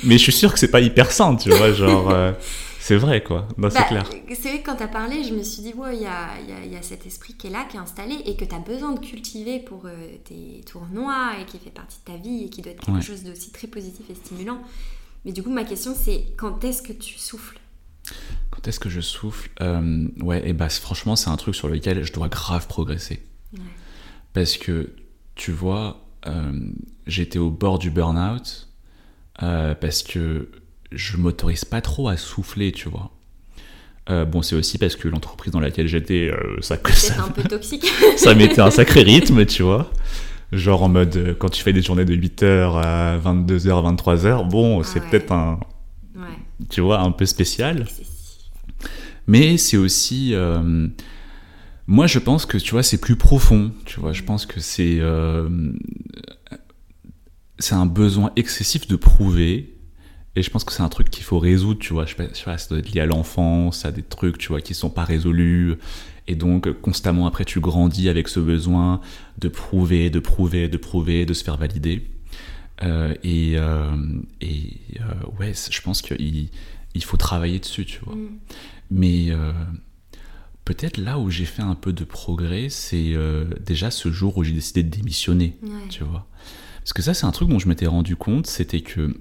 [0.05, 1.72] Mais je suis sûr que c'est pas hyper sain, tu vois.
[1.72, 2.33] Genre, euh,
[2.81, 3.46] c'est vrai, quoi.
[3.50, 4.11] C'est Bah, clair.
[4.35, 6.52] C'est vrai que quand t'as parlé, je me suis dit, ouais, il y a, y
[6.52, 8.92] a- y a cet esprit qui est là, qui est installé et que t'as besoin
[8.92, 9.90] de cultiver pour euh,
[10.24, 13.02] tes tournois et qui fait partie de ta vie et qui doit être quelque Ouais.
[13.02, 14.59] chose d'aussi très positif et stimulant.
[15.26, 17.58] Mais du coup, ma question, c'est quand est-ce que tu souffles?
[18.52, 19.50] Quand est-ce que je souffle?
[19.60, 23.20] Euh, Ouais, et bah, franchement, c'est un truc sur lequel je dois grave progresser.
[23.52, 23.60] Ouais.
[24.32, 24.92] Parce que,
[25.34, 26.52] tu vois, euh,
[27.08, 28.68] j'étais au bord du burn-out
[29.42, 30.48] euh, parce que
[30.92, 33.10] je m'autorise pas trop à souffler, tu vois.
[34.08, 37.42] Euh, bon, c'est aussi parce que l'entreprise dans laquelle j'étais, euh, ça, ça, un peu
[37.42, 37.84] toxique.
[38.16, 39.90] ça mettait un sacré rythme, tu vois.
[40.52, 44.82] Genre en mode, euh, quand tu fais des journées de 8h à 22h, 23h, bon,
[44.82, 45.06] c'est ouais.
[45.11, 45.59] peut-être un,
[46.14, 46.22] ouais,
[46.70, 47.87] tu vois, un peu spécial.
[49.26, 50.35] Mais c'est aussi...
[50.35, 50.87] euh,
[51.88, 54.12] moi, je pense que, tu vois, c'est plus profond, tu vois.
[54.12, 54.98] Je pense que c'est...
[55.00, 55.48] euh,
[57.59, 59.72] c'est un besoin excessif de prouver.
[60.37, 62.04] Et je pense que c'est un truc qu'il faut résoudre, tu vois.
[62.04, 64.38] Je sais pas, je sais pas, ça doit être lié à l'enfance, à des trucs,
[64.38, 65.76] tu vois, qui sont pas résolus.
[66.28, 69.00] Et donc, constamment, après, tu grandis avec ce besoin
[69.38, 72.06] de prouver, de prouver, de prouver, de se faire valider.
[72.82, 73.96] Euh, et euh,
[74.40, 76.48] et euh, ouais, je pense qu'il
[76.94, 78.14] il faut travailler dessus, tu vois.
[78.14, 78.28] Mm.
[78.90, 79.28] Mais
[80.64, 83.14] peut-être là où j'ai fait un peu de progrès, c'est
[83.64, 85.88] déjà ce jour où j'ai décidé de démissionner, Ouais.
[85.88, 86.26] tu vois.
[86.80, 89.16] Parce que ça, c'est un truc dont je m'étais rendu compte, c'était que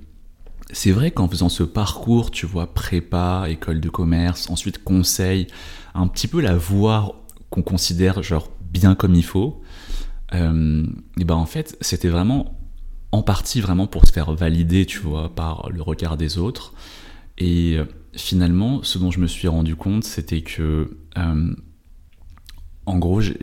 [0.71, 5.47] c'est vrai qu'en faisant ce parcours, tu vois, prépa, école de commerce, ensuite conseil,
[5.93, 9.61] un petit peu la voie qu'on considère genre bien comme il faut,
[10.33, 10.85] euh,
[11.19, 12.59] et ben en fait, c'était vraiment
[13.11, 16.73] en partie vraiment pour se faire valider, tu vois, par le regard des autres.
[17.37, 21.53] Et euh, finalement, ce dont je me suis rendu compte, c'était que, euh,
[22.85, 23.37] en gros, j'ai-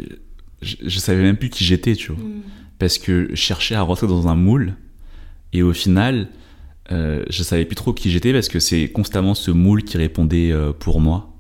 [0.60, 2.42] je, je savais même plus qui j'étais, tu vois, Mm.
[2.78, 4.74] parce que je cherchais à rentrer dans un moule,
[5.52, 6.28] et au final,
[6.92, 10.52] euh, je savais plus trop qui j'étais parce que c'est constamment ce moule qui répondait
[10.52, 11.30] euh, pour moi.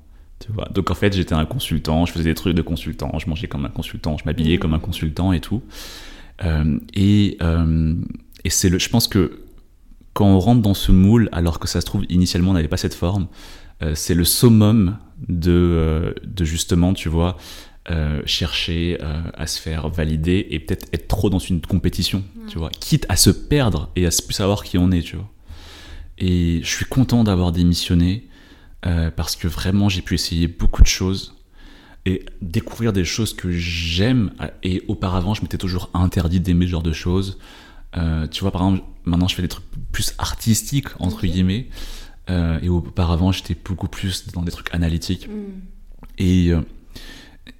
[0.44, 0.68] Tu vois.
[0.74, 3.64] Donc en fait, j'étais un consultant, je faisais des trucs de consultant, je mangeais comme
[3.64, 4.60] un consultant, je m'habillais Mhm.
[4.60, 5.62] comme un consultant et tout.
[6.44, 7.94] Euh, et euh,
[8.44, 9.42] et c'est le, je pense que
[10.14, 12.76] quand on rentre dans ce moule, alors que ça se trouve initialement on n'avait pas
[12.76, 13.28] cette forme,
[13.94, 14.96] c'est le summum
[15.28, 17.36] de, de justement, tu vois,
[17.90, 22.58] euh, chercher euh, à se faire valider et peut-être être trop dans une compétition, tu
[22.58, 25.28] vois, quitte à se perdre et à se plus savoir qui on est, tu vois.
[26.18, 28.28] Et je suis content d'avoir démissionné
[28.84, 31.36] euh, parce que vraiment j'ai pu essayer beaucoup de choses
[32.04, 34.32] et découvrir des choses que j'aime.
[34.62, 37.38] Et auparavant, je m'étais toujours interdit d'aimer ce genre de choses.
[37.96, 41.68] Euh, tu vois, par exemple, maintenant je fais des trucs plus artistiques, entre guillemets.
[42.30, 45.28] Euh, et auparavant, j'étais beaucoup plus dans des trucs analytiques.
[45.28, 45.32] Mm.
[46.18, 46.52] Et,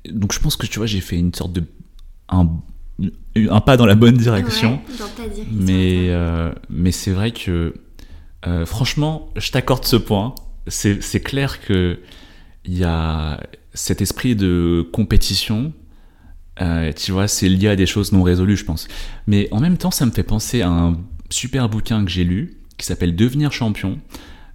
[0.09, 1.65] Donc je pense que tu vois, j'ai fait une sorte de.
[2.29, 2.49] Un,
[3.37, 4.73] un pas dans la bonne direction.
[4.89, 5.53] Ouais, dans ta direction.
[5.53, 6.11] Mais,
[6.69, 7.75] mais c'est vrai que,
[8.47, 10.35] euh, franchement, je t'accorde ce point.
[10.69, 11.99] C'est clair que
[12.65, 13.41] il y a
[13.75, 15.73] cet esprit de compétition.
[16.61, 18.87] euh, tu vois, c'est lié à des choses non résolues, je pense.
[19.27, 20.97] Mais en même temps, ça me fait penser à un
[21.31, 23.99] super bouquin que j'ai lu qui s'appelle Devenir champion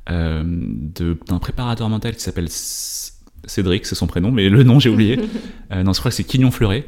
[0.10, 4.89] euh, de- d'un préparateur mental qui s'appelle Cédric, c'est son prénom, mais le nom j'ai
[4.89, 5.19] oublié.
[5.71, 6.86] Non, je crois que c'est Quignon Fleuret.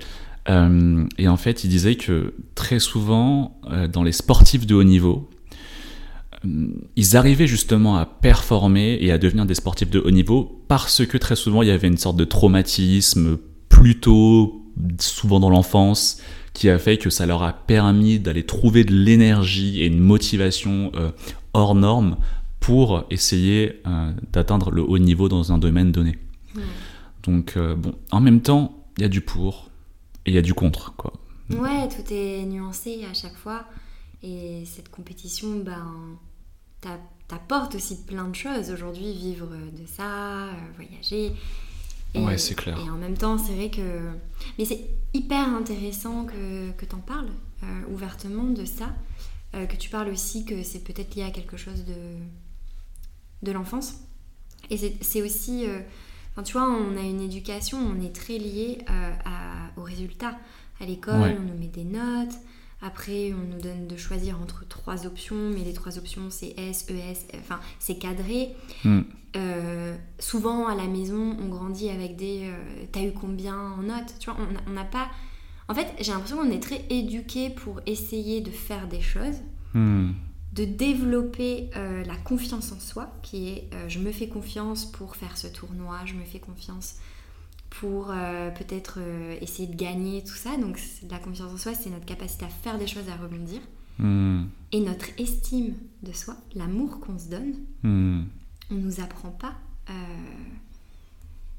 [1.17, 3.59] Et en fait, il disait que très souvent,
[3.91, 5.29] dans les sportifs de haut niveau,
[6.43, 11.17] ils arrivaient justement à performer et à devenir des sportifs de haut niveau parce que
[11.17, 14.65] très souvent, il y avait une sorte de traumatisme plutôt
[14.99, 16.21] souvent dans l'enfance
[16.53, 20.91] qui a fait que ça leur a permis d'aller trouver de l'énergie et une motivation
[20.95, 21.11] euh,
[21.53, 22.17] hors norme
[22.59, 26.17] pour essayer euh, d'atteindre le haut niveau dans un domaine donné.
[27.23, 29.69] Donc, euh, bon, en même temps, il y a du pour
[30.25, 31.13] et il y a du contre, quoi.
[31.49, 33.65] Ouais, tout est nuancé à chaque fois.
[34.21, 36.17] Et cette compétition, ben,
[37.27, 38.71] t'apporte aussi plein de choses.
[38.71, 41.33] Aujourd'hui, vivre de ça, euh, voyager.
[42.15, 42.77] Et, Ouais, c'est clair.
[42.79, 44.09] Et en même temps, c'est vrai que.
[44.57, 47.29] Mais c'est hyper intéressant que, que t'en parles
[47.63, 48.87] euh, ouvertement de ça.
[49.55, 51.93] Euh, que tu parles aussi que c'est peut-être lié à quelque chose de,
[53.43, 53.95] de l'enfance.
[54.69, 55.65] Et c'est- aussi.
[55.67, 55.79] euh,
[56.31, 60.37] Enfin, tu vois, on a une éducation, on est très lié à- aux résultats.
[60.79, 61.35] À l'école, Ouais.
[61.37, 62.35] on nous met des notes.
[62.81, 66.85] Après, on nous donne de choisir entre trois options, mais les trois options, c'est S,
[66.89, 68.55] ES, enfin, c'est cadré.
[68.85, 69.01] Hmm.
[69.35, 74.15] Euh, souvent, à la maison, on grandit avec des euh, T'as eu combien en notes
[74.19, 75.09] Tu vois, on n'a- pas.
[75.67, 79.35] En fait, j'ai l'impression qu'on est très éduqué pour essayer de faire des choses,
[79.75, 80.13] Hmm.
[80.53, 85.37] de développer euh, la confiance en soi, qui est je me fais confiance pour faire
[85.37, 86.95] ce tournoi, je me fais confiance
[87.69, 90.57] pour euh, peut-être euh, essayer de gagner, tout ça.
[90.57, 90.79] Donc,
[91.09, 93.59] la confiance en soi, c'est notre capacité à faire des choses, à rebondir.
[93.99, 94.45] Hmm.
[94.71, 97.53] Et notre estime de soi, l'amour qu'on se donne,
[97.83, 98.23] Hmm.
[98.71, 99.53] on nous apprend pas
[99.89, 99.93] euh,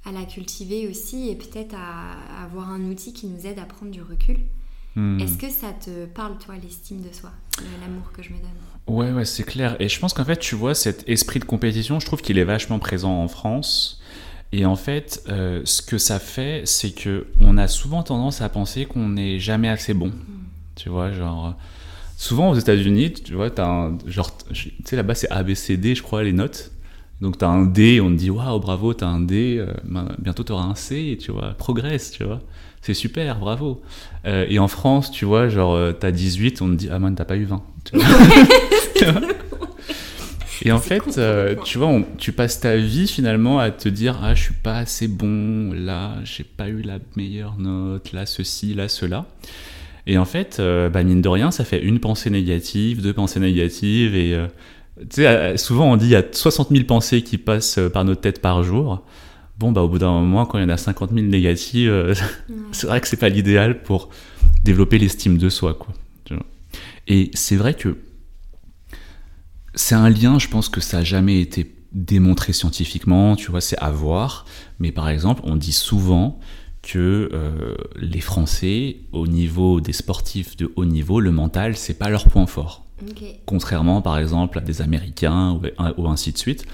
[0.05, 3.65] à la cultiver aussi et peut-être à, à avoir un outil qui nous aide à
[3.65, 4.39] prendre du recul.
[4.97, 5.21] Hmm.
[5.21, 7.31] Est-ce que ça te parle, toi, l'estime de soi,
[7.81, 8.49] l'amour que je me donne?
[8.87, 9.77] Ouais, ouais, c'est clair.
[9.81, 12.45] Et je pense qu'en fait, tu vois, cet esprit de compétition, je trouve qu'il est
[12.45, 14.00] vachement présent en France.
[14.53, 18.49] Et en fait, euh, ce que ça fait, c'est que on a souvent tendance à
[18.49, 20.13] penser qu'on n'est jamais assez bon.
[20.75, 21.55] Tu vois, genre.
[22.17, 23.99] Souvent aux États-Unis, tu vois, t'as un.
[24.07, 26.73] Genre, tu sais, là-bas, c'est A, B, C, D, je crois, les notes.
[27.21, 30.43] Donc, t'as un D, on te dit, waouh, bravo, t'as un D, euh, ben, bientôt
[30.43, 32.41] t'auras un C, tu vois, progresse, tu vois.
[32.81, 33.83] C'est super, bravo.
[34.27, 37.15] Euh, et en France, tu vois, genre, euh, t'as 18, on te dit, ah man,
[37.15, 37.63] t'as pas eu 20.
[37.85, 38.07] Tu vois
[38.97, 39.21] Tu vois
[40.65, 44.19] et en fait, euh, tu vois, on- tu passes ta vie finalement à te dire,
[44.23, 48.75] ah, je suis pas assez bon, là, j'ai pas eu la meilleure note, là, ceci,
[48.75, 49.27] là, cela.
[50.07, 53.41] Et en fait, euh, bah, mine de rien, ça fait une pensée négative, deux pensées
[53.41, 54.47] négatives, et euh,
[54.99, 58.05] tu sais, euh, souvent on dit il y a 60 000 pensées qui passent par
[58.05, 59.05] notre tête par jour.
[59.59, 62.15] Bon, bah, au bout d'un moment, quand il y en a 50 000 négatives, euh,
[62.73, 64.09] c'est vrai que c'est pas l'idéal pour
[64.65, 65.93] développer l'estime de soi, quoi.
[67.09, 67.97] Et c'est vrai que
[69.75, 73.79] c'est un lien, je pense que ça a jamais été démontré scientifiquement, tu vois, c'est
[73.79, 74.45] à voir.
[74.79, 76.39] Mais par exemple, on dit souvent
[76.83, 82.09] que euh, les Français, au niveau des sportifs de haut niveau, le mental, c'est pas
[82.09, 82.85] leur point fort.
[83.47, 85.63] Contrairement, par exemple, à des Américains ou,
[85.97, 86.67] ou ainsi de suite.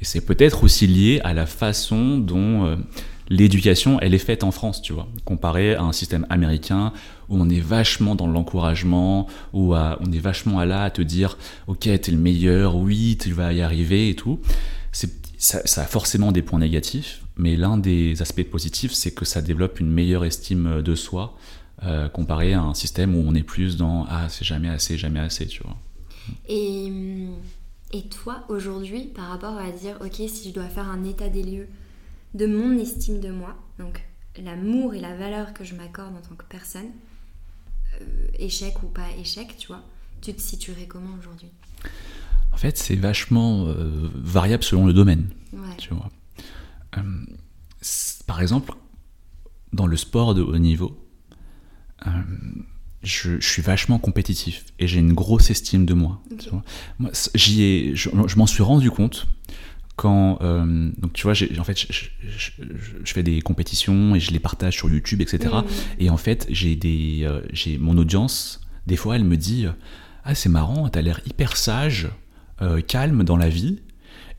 [0.00, 2.76] Et c'est peut-être aussi lié à la façon dont euh,
[3.30, 6.92] l'éducation, elle est faite en France, tu vois, comparé à un système américain
[7.28, 11.38] où on est vachement dans l'encouragement, où on est vachement à là à te dire,
[11.68, 14.40] ok, t'es le meilleur, oui, tu vas y arriver et tout.
[14.92, 19.40] C'est, ça, a forcément des points négatifs, mais l'un des aspects positifs, c'est que ça
[19.40, 21.34] développe une meilleure estime de soi
[21.82, 25.20] euh, comparé à un système où on est plus dans, ah, c'est jamais assez, jamais
[25.20, 25.76] assez, tu vois.
[26.46, 26.92] Et,
[27.92, 31.42] et toi, aujourd'hui, par rapport à dire, ok, si je dois faire un état des
[31.42, 31.68] lieux
[32.34, 34.02] de mon estime de moi, donc
[34.42, 36.90] l'amour et la valeur que je m'accorde en tant que personne,
[38.00, 38.04] euh,
[38.38, 39.82] échec ou pas échec, tu vois,
[40.20, 41.48] tu te situerais comment aujourd'hui?
[42.52, 45.76] En fait, c'est vachement euh, variable selon le domaine, Ouais.
[45.78, 46.08] tu vois.
[46.98, 47.02] Euh,
[48.26, 48.72] par exemple,
[49.72, 50.96] dans le sport de haut niveau,
[53.02, 56.20] je, je suis vachement compétitif et j'ai une grosse estime de moi.
[56.30, 56.38] Ok.
[56.38, 56.62] tu vois.
[56.98, 59.26] Moi, j'y ai, je, je m'en suis rendu compte
[60.00, 62.08] quand, euh, donc tu vois, en fait, je, je-
[62.38, 62.50] je-
[63.04, 65.50] je fais des compétitions et je les partage sur YouTube, etc.
[65.52, 65.62] Mhm.
[65.98, 68.62] Et en fait, j'ai des, euh, j'ai mon audience.
[68.86, 69.66] Des fois, elle me dit,
[70.24, 72.08] ah c'est marrant, t'as l'air hyper sage,
[72.62, 73.80] euh, calme dans la vie.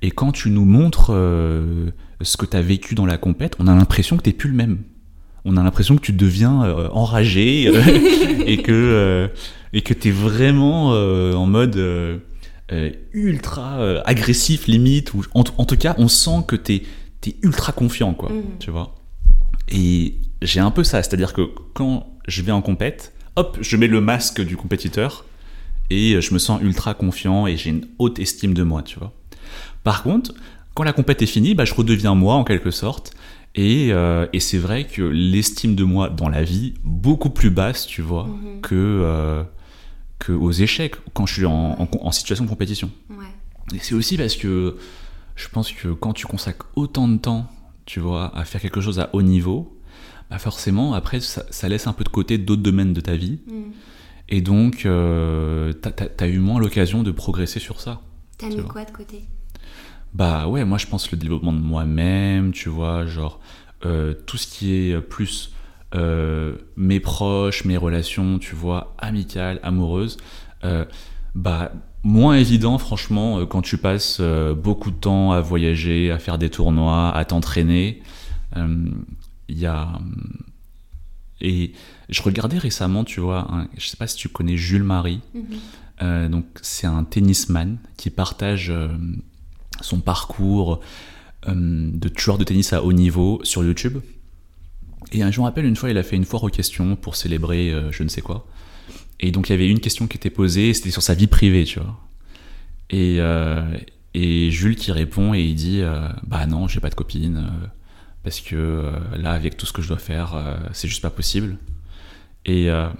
[0.01, 4.17] Et quand tu nous montres ce que t'as vécu dans la compète, on a l'impression
[4.17, 4.79] que t'es plus le même.
[5.45, 6.55] on a l'impression que tu deviens
[6.91, 7.65] enragé
[8.47, 9.29] et que
[9.73, 11.77] et que t'es vraiment en mode
[13.13, 16.83] ultra euh, agressif limite ou en, en tout cas on sent que t'es
[17.27, 18.43] es ultra confiant quoi Mhm.
[18.59, 18.95] tu vois
[19.69, 21.41] et j'ai un peu ça c'est à dire que
[21.73, 25.25] quand je vais en compète hop je mets le masque du compétiteur
[25.89, 29.13] et je me sens ultra confiant et j'ai une haute estime de moi tu vois
[29.83, 30.33] par contre
[30.73, 33.11] quand la compète est finie bah, je redeviens moi en quelque sorte
[33.53, 37.85] et, euh, et c'est vrai que l'estime de moi dans la vie beaucoup plus basse
[37.85, 38.61] tu vois Mhm.
[38.61, 39.43] que euh,
[40.21, 43.25] que aux échecs quand je suis en, en- en situation de compétition Ouais.
[43.75, 44.77] et c'est aussi parce que
[45.35, 47.47] je pense que quand tu consacres autant de temps,
[47.85, 49.77] tu vois, à faire quelque chose à haut niveau,
[50.29, 53.39] bah forcément, après, ça, ça laisse un peu de côté d'autres domaines de ta vie.
[53.47, 53.71] Mm.
[54.29, 58.01] Et donc, euh, t'as- t'as eu moins l'occasion de progresser sur ça.
[58.37, 58.63] T'as mis vois.
[58.71, 59.23] quoi de côté?
[60.13, 63.39] Bah ouais, moi je pense le développement de moi-même, tu vois, genre
[63.85, 65.53] euh, tout ce qui est plus
[65.95, 70.17] euh, mes proches, mes relations, tu vois, amicales, amoureuses,
[70.63, 70.85] euh,
[71.35, 71.71] bah
[72.03, 76.37] moins évident franchement euh, quand tu passes euh, beaucoup de temps à voyager, à faire
[76.37, 78.01] des tournois, à t'entraîner.
[78.55, 79.87] Il y a
[81.41, 81.71] et
[82.09, 85.21] je regardais récemment, tu vois, un- je sais pas si tu connais Jules Marie.
[85.33, 86.29] Mhm.
[86.29, 88.73] Donc c'est un tennisman qui partage
[89.81, 90.79] son parcours
[91.47, 93.99] de joueur de tennis à haut niveau sur YouTube.
[95.11, 97.71] Et je me rappelle une fois, il a fait une foire aux questions pour célébrer
[97.71, 98.47] euh, je ne sais quoi.
[99.19, 101.63] Et donc il y avait une question qui était posée, c'était sur sa vie privée,
[101.65, 101.99] tu vois.
[102.89, 103.61] Et, euh,
[104.13, 107.49] et Jules qui répond et il dit euh, Bah non, j'ai pas de copine,
[108.23, 110.35] parce que là, avec tout ce que je dois faire,
[110.73, 111.57] c'est juste pas possible.
[112.45, 112.91] Et en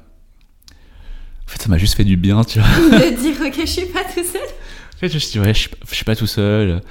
[1.47, 2.69] fait, ça m'a juste fait du bien, tu vois.
[2.99, 4.41] De dire, ok, je suis pas tout seul.
[4.41, 6.81] En fait, je me suis dit, ouais, je suis pas, je suis pas tout seul.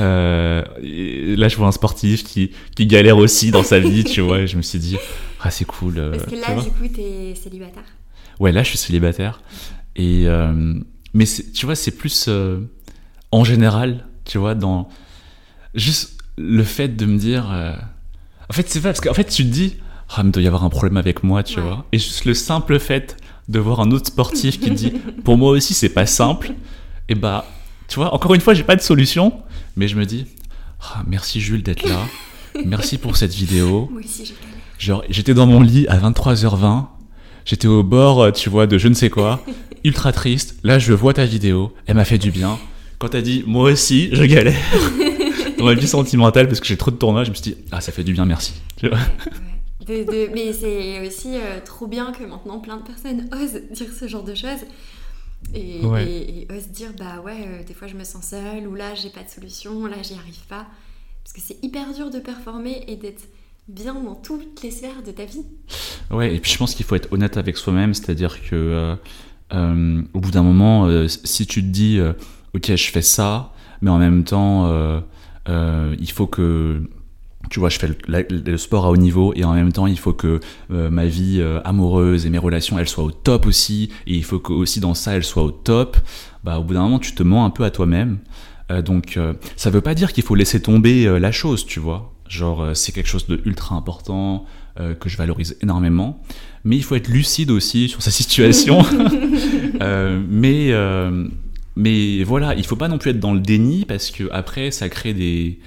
[0.00, 4.20] Euh, et là, je vois un sportif qui, qui galère aussi dans sa vie, tu
[4.20, 4.40] vois.
[4.40, 4.96] Et je me suis dit,
[5.40, 5.98] ah, c'est cool.
[5.98, 7.84] euh, Parce que là, du coup, t'es célibataire.
[8.40, 9.40] Ouais, là, je suis célibataire.
[9.96, 10.74] Et, euh,
[11.12, 12.28] mais tu vois, c'est plus
[13.30, 14.88] en général, tu vois, dans
[15.74, 17.46] juste le fait de me dire.
[18.48, 19.76] En fait, c'est vrai, parce qu'en fait, tu te dis,
[20.10, 21.66] ah, mais il doit y avoir un problème avec moi, tu Ouais.
[21.66, 21.86] vois.
[21.92, 23.16] Et juste le simple fait
[23.48, 24.92] de voir un autre sportif qui te dit,
[25.24, 26.52] pour moi aussi, c'est pas simple,
[27.08, 27.46] et bah,
[27.88, 29.32] tu vois, encore une fois, j'ai pas de solution,
[29.76, 30.26] mais je me dis,
[30.80, 31.98] ah, merci Jules d'être là.
[32.64, 33.88] Merci pour cette vidéo.
[33.90, 34.34] Moi aussi, j'ai.
[34.78, 36.86] Genre, j'étais dans mon lit à 23h20,
[37.44, 39.44] j'étais au bord, euh, tu vois, de je ne sais quoi,
[39.84, 40.54] ultra triste.
[40.62, 42.56] Là, je vois ta vidéo, elle m'a fait du bien.
[43.00, 44.54] Quand t'as dit, moi aussi, je galère
[45.58, 47.80] dans ma vie sentimentale parce que j'ai trop de tournois, je me suis dit, ah,
[47.80, 48.52] ça fait du bien, merci.
[48.76, 50.04] Tu vois Ouais.
[50.04, 53.88] De- de- mais c'est aussi euh, trop bien que maintenant plein de personnes osent dire
[53.98, 54.62] ce genre de choses
[55.52, 56.06] et, Ouais.
[56.06, 58.94] et- et osent dire bah ouais euh, des fois je me sens seule ou là
[58.94, 60.66] j'ai pas de solution là j'y arrive pas
[61.22, 63.24] parce que c'est hyper dur de performer et d'être
[63.68, 65.44] bien dans toutes les sphères de ta vie
[66.10, 68.94] Ouais, et puis je pense qu'il faut être honnête avec soi-même, c'est-à-dire que euh,
[69.54, 72.12] euh, au bout d'un moment, euh, si tu te dis, euh,
[72.54, 75.00] ok, je fais ça, mais en même temps, euh,
[75.48, 76.82] euh, il faut que,
[77.50, 80.12] tu vois, je fais le, sport à haut niveau, et en même temps, il faut
[80.12, 84.14] que euh, ma vie euh, amoureuse et mes relations, elles soient au top aussi, et
[84.14, 85.96] il faut que aussi dans ça, elles soient au top.
[86.42, 88.18] Bah, au bout d'un moment, tu te mens un peu à toi-même.
[88.70, 89.18] Euh, donc,
[89.56, 92.12] ça veut pas dire qu'il faut laisser tomber la chose, tu vois.
[92.28, 96.22] Genre, c'est quelque chose de ultra important que je valorise énormément.
[96.64, 98.82] Mais il faut être lucide aussi sur sa situation.
[100.28, 100.72] Mais,
[101.76, 104.88] mais voilà, il faut pas non plus être dans le déni parce que après, ça
[104.88, 105.60] crée des.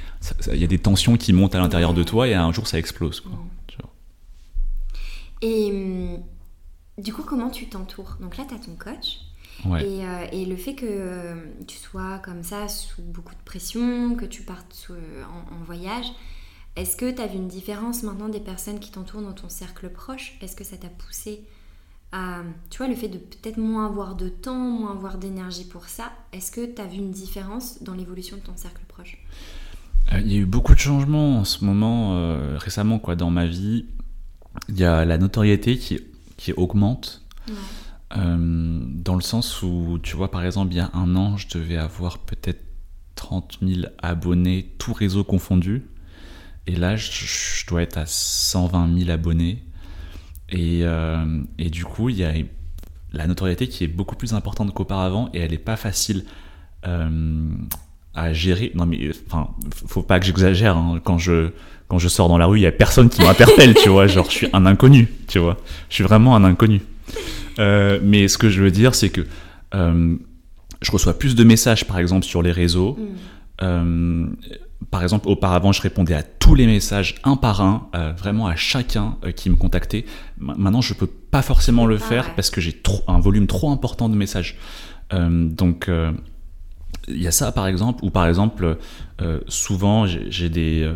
[0.54, 2.80] Il y a des tensions qui montent à l'intérieur de toi et un jour, ça
[2.80, 3.22] explose.
[3.22, 3.32] Quoi,
[3.68, 3.92] tu vois.
[5.42, 6.24] et hum,
[6.98, 8.18] du coup comment tu t'entoures?
[8.22, 9.20] Donc là tu as ton coach
[9.66, 9.84] Ouais.
[9.84, 11.36] Et, euh, et le fait que euh,
[11.68, 16.06] tu sois comme ça sous beaucoup de pression, que tu partes sous- en, en voyage,
[16.76, 19.90] est-ce que tu as vu une différence maintenant des personnes qui t'entourent dans ton cercle
[19.90, 20.38] proche?
[20.42, 21.44] Est-ce que ça t'a poussé
[22.12, 25.86] à, tu vois, le fait de peut-être moins avoir de temps, moins avoir d'énergie pour
[25.86, 29.18] ça, est-ce que tu as vu une différence dans l'évolution de ton cercle proche?
[30.14, 33.30] Euh, Il y a eu beaucoup de changements en ce moment, euh, récemment, quoi, dans
[33.30, 33.86] ma vie.
[34.70, 36.00] Il y a la notoriété qui,
[36.38, 37.24] qui augmente.
[38.16, 41.48] Euh, dans le sens où, tu vois, par exemple, il y a un an, je
[41.50, 42.64] devais avoir peut-être
[43.16, 45.84] 30 000 abonnés, tout réseau confondu.
[46.68, 49.64] Et là, je, je dois être à 120 000 abonnés.
[50.50, 52.34] Et, euh, et du coup, il y a
[53.14, 56.24] la notoriété qui est beaucoup plus importante qu'auparavant et elle n'est pas facile
[56.86, 57.50] euh,
[58.14, 58.72] à gérer.
[58.76, 59.50] Non, mais enfin,
[59.88, 60.78] faut pas que j'exagère.
[60.78, 61.02] hein.
[61.04, 61.52] Quand, je,
[61.88, 64.08] quand je sors dans la rue, il y a personne qui m'interpelle, tu vois.
[64.08, 65.58] Genre, je suis un inconnu, tu vois.
[65.90, 66.82] Je suis vraiment un inconnu.
[67.60, 69.22] Euh, mais ce que je veux dire, c'est que
[69.76, 70.16] euh,
[70.82, 72.98] je reçois plus de messages, par exemple, sur les réseaux.
[73.62, 74.28] Mm.
[74.92, 78.56] Par exemple, auparavant, je répondais à tous les messages un par un, euh, vraiment à
[78.56, 80.06] chacun euh, qui me contactait.
[80.38, 82.34] Ma- Maintenant, je peux pas forcément le Ah faire ouais.
[82.36, 84.56] parce que j'ai un volume trop important de messages.
[85.14, 85.90] Euh, donc,
[87.08, 88.78] il y a ça, par exemple, ou par exemple,
[89.48, 90.92] souvent, j'ai des,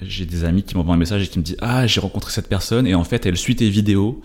[0.00, 2.48] j'ai des amis qui m'envoient un message et qui me disent Ah, j'ai rencontré cette
[2.48, 4.22] personne, et en fait, elle suit tes vidéos.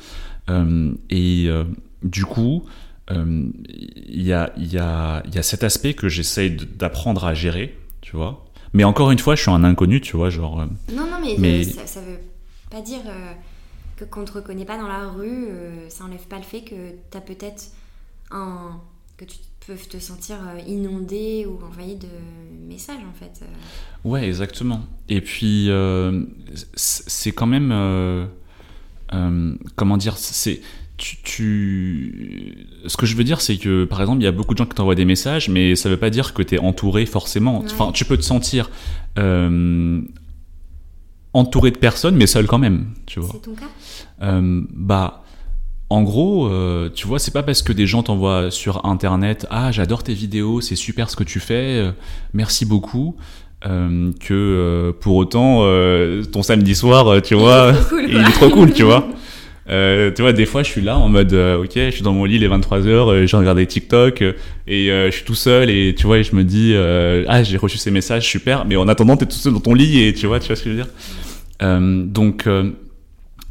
[1.09, 1.49] Et
[2.03, 2.63] du coup,
[3.11, 7.33] il y, a, il y, a, il y a cet aspect que j'essaye d'apprendre à
[7.33, 8.44] gérer, tu vois.
[8.75, 10.59] Mais encore une fois, je suis un inconnu, tu vois, genre.
[10.61, 12.19] euh, Non, non, mais, Mais- euh, ça, ça veut
[12.69, 13.31] pas dire euh,
[13.95, 16.75] que qu'on te reconnaît pas dans la rue, euh, ça enlève pas le fait que
[17.09, 17.63] t'as peut-être
[18.31, 18.79] un.
[19.17, 22.07] que tu peux te sentir euh, inondé ou envahi de
[22.67, 23.39] messages en fait.
[23.43, 23.45] euh.
[24.09, 24.81] Ouais, exactement.
[25.07, 26.23] Et puis, euh,
[26.75, 27.71] c'est quand même.
[27.71, 28.25] euh,
[29.13, 30.59] euh, comment dire C'est.
[30.97, 34.53] Tu, tu- Ce que je veux dire, c'est que, par exemple, il y a beaucoup
[34.53, 37.05] de gens qui t'envoient des messages, mais ça veut pas dire que tu es entouré
[37.05, 37.59] forcément.
[37.59, 37.65] Ouais.
[37.69, 38.69] Enfin, tu peux te sentir
[39.19, 39.99] euh,
[41.33, 43.29] entouré de personnes, mais seul quand même, tu vois.
[43.33, 43.65] C'est ton cas?
[44.21, 45.23] Euh, bah,
[45.89, 49.71] en gros, euh, tu vois, c'est pas parce que des gens t'envoient sur internet Ah,
[49.73, 51.91] j'adore tes vidéos, c'est super ce que tu fais,
[52.33, 53.17] merci beaucoup,
[53.65, 58.49] euh, que euh, pour autant, euh, ton samedi soir, tu vois, cool, il est trop
[58.49, 59.05] cool, tu vois.
[59.67, 62.13] Euh, tu vois, des fois, je suis là en mode, euh, ok, je suis dans
[62.13, 64.33] mon lit, il est 23h, j'ai regardé TikTok, euh,
[64.67, 67.41] et euh, je suis tout seul, et tu vois, et je me dis, euh, ah,
[67.43, 70.13] j'ai reçu ces messages, super, mais en attendant, t'es tout seul dans ton lit, et
[70.13, 70.91] tu vois, tu vois ce que je veux dire?
[71.63, 72.71] Euh, donc, euh,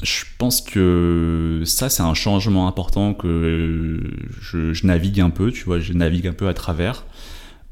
[0.03, 4.01] je pense que ça, c'est un changement important que
[4.41, 7.07] je, je navigue un peu, tu vois, je navigue un peu à travers.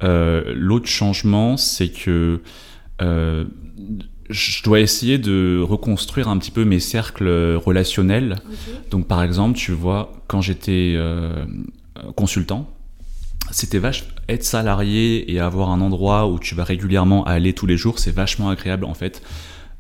[0.03, 2.41] Euh, L'autre changement, c'est que
[3.01, 3.45] euh,
[4.31, 8.37] je dois essayer de reconstruire un petit peu mes cercles relationnels.
[8.91, 11.45] Donc, par exemple, tu vois, quand j'étais euh,
[12.17, 12.69] consultant,
[13.51, 17.77] c'était vache être salarié et avoir un endroit où tu vas régulièrement aller tous les
[17.77, 19.23] jours, c'est vachement agréable en fait.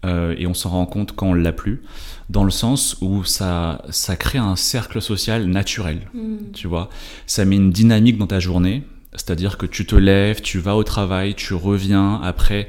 [0.05, 1.82] Euh, et on s'en rend compte quand on l'a plus,
[2.28, 6.51] dans le sens où ça, ça crée un cercle social naturel, Hmm.
[6.53, 6.90] tu vois.
[7.26, 8.82] Ça met une dynamique dans ta journée,
[9.12, 12.68] c'est-à-dire que tu te lèves, tu vas au travail, tu reviens, après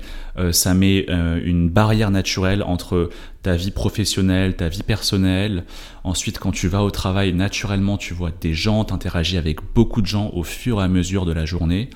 [0.52, 3.10] ça met euh, une barrière naturelle entre
[3.42, 5.66] ta vie professionnelle, ta vie personnelle.
[6.04, 10.08] Ensuite, quand tu vas au travail, naturellement, tu vois des gens, t'interagis avec beaucoup de
[10.08, 11.90] gens au fur et à mesure de la journée.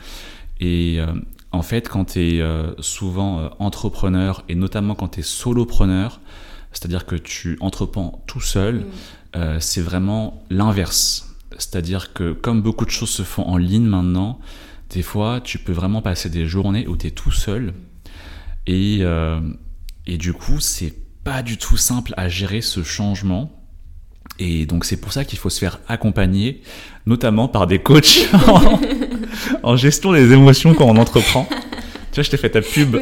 [0.60, 1.08] Et euh,
[1.52, 2.44] en fait, quand tu es
[2.80, 6.20] souvent euh, entrepreneur, et notamment quand tu es solopreneur,
[6.74, 8.86] c'est-à-dire que tu entreprends tout seul,
[9.38, 9.40] Mm.
[9.40, 11.36] euh, c'est vraiment l'inverse.
[11.58, 14.40] C'est-à-dire que comme beaucoup de choses se font en ligne maintenant,
[14.90, 17.74] des fois, tu peux vraiment passer des journées où tu es tout seul.
[18.68, 19.40] Et, euh,
[20.06, 20.94] et du coup, c'est
[21.24, 23.52] pas du tout simple à gérer ce changement.
[24.40, 26.62] Et donc, c'est pour ça qu'il faut se faire accompagner,
[27.06, 28.80] notamment par des coachs en,
[29.64, 31.48] en gestion des émotions quand on entreprend.
[32.12, 32.98] Tu vois, je t'ai fait ta pub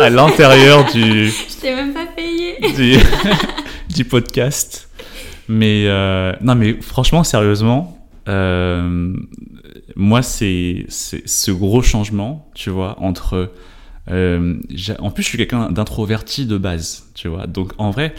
[0.00, 2.98] à l'intérieur du, Je t'ai même pas payé du,
[3.94, 4.88] du podcast.
[5.48, 7.98] Mais euh, non, mais franchement, sérieusement,
[8.28, 9.12] euh,
[9.96, 13.52] moi, c'est c'est ce gros changement, tu vois, entre.
[14.10, 14.58] Euh,
[14.98, 17.46] en plus, je suis quelqu'un d'introverti de base, tu vois.
[17.46, 18.14] Donc, en vrai,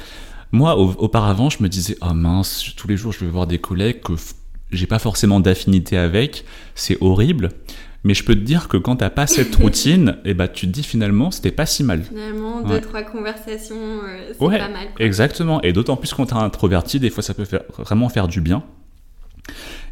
[0.51, 3.57] moi, au- auparavant, je me disais, oh mince, tous les jours, je vais voir des
[3.59, 4.13] collègues que
[4.71, 7.49] j'ai pas forcément d'affinité avec, c'est horrible.
[8.03, 10.71] Mais je peux te dire que quand t'as pas cette routine, et bah, tu te
[10.71, 12.03] dis finalement, c'était pas si mal.
[12.03, 12.69] Finalement, Ouais.
[12.69, 14.87] deux, trois conversations, euh, c'est Ouais, pas mal.
[14.95, 15.05] quoi.
[15.05, 18.41] Exactement, et d'autant plus quand t'es introverti, des fois ça peut faire, vraiment faire du
[18.41, 18.63] bien.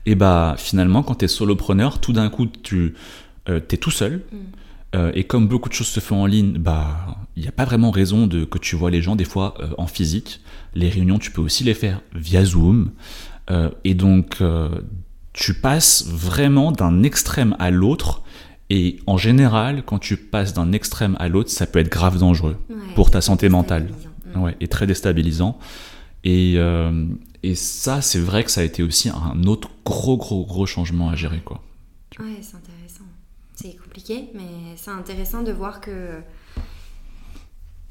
[0.06, 2.94] Et bah finalement, quand t'es solopreneur, tout d'un coup tu
[3.50, 4.22] euh, t'es tout seul.
[4.32, 4.38] Mm.
[4.96, 7.66] Euh, et comme beaucoup de choses se font en ligne, bah il n'y a pas
[7.66, 10.42] vraiment raison de que tu vois les gens des fois euh, en physique.
[10.74, 12.92] Les réunions, tu peux aussi les faire via Zoom.
[13.52, 14.44] Euh, et donc
[15.34, 18.24] tu passes vraiment d'un extrême à l'autre.
[18.72, 22.58] Et en général, quand tu passes d'un extrême à l'autre, ça peut être grave dangereux
[22.70, 23.90] Ouais, pour ta santé mentale.
[24.36, 24.42] Mm.
[24.42, 25.58] Ouais, et très déstabilisant.
[26.24, 26.58] Et,
[27.42, 31.10] et ça, c'est vrai que ça a été aussi un autre gros, gros, gros changement
[31.10, 31.64] à gérer, quoi.
[32.20, 32.79] Ouais, c'est intéressant.
[33.62, 36.22] C'est compliqué, mais c'est intéressant de voir que.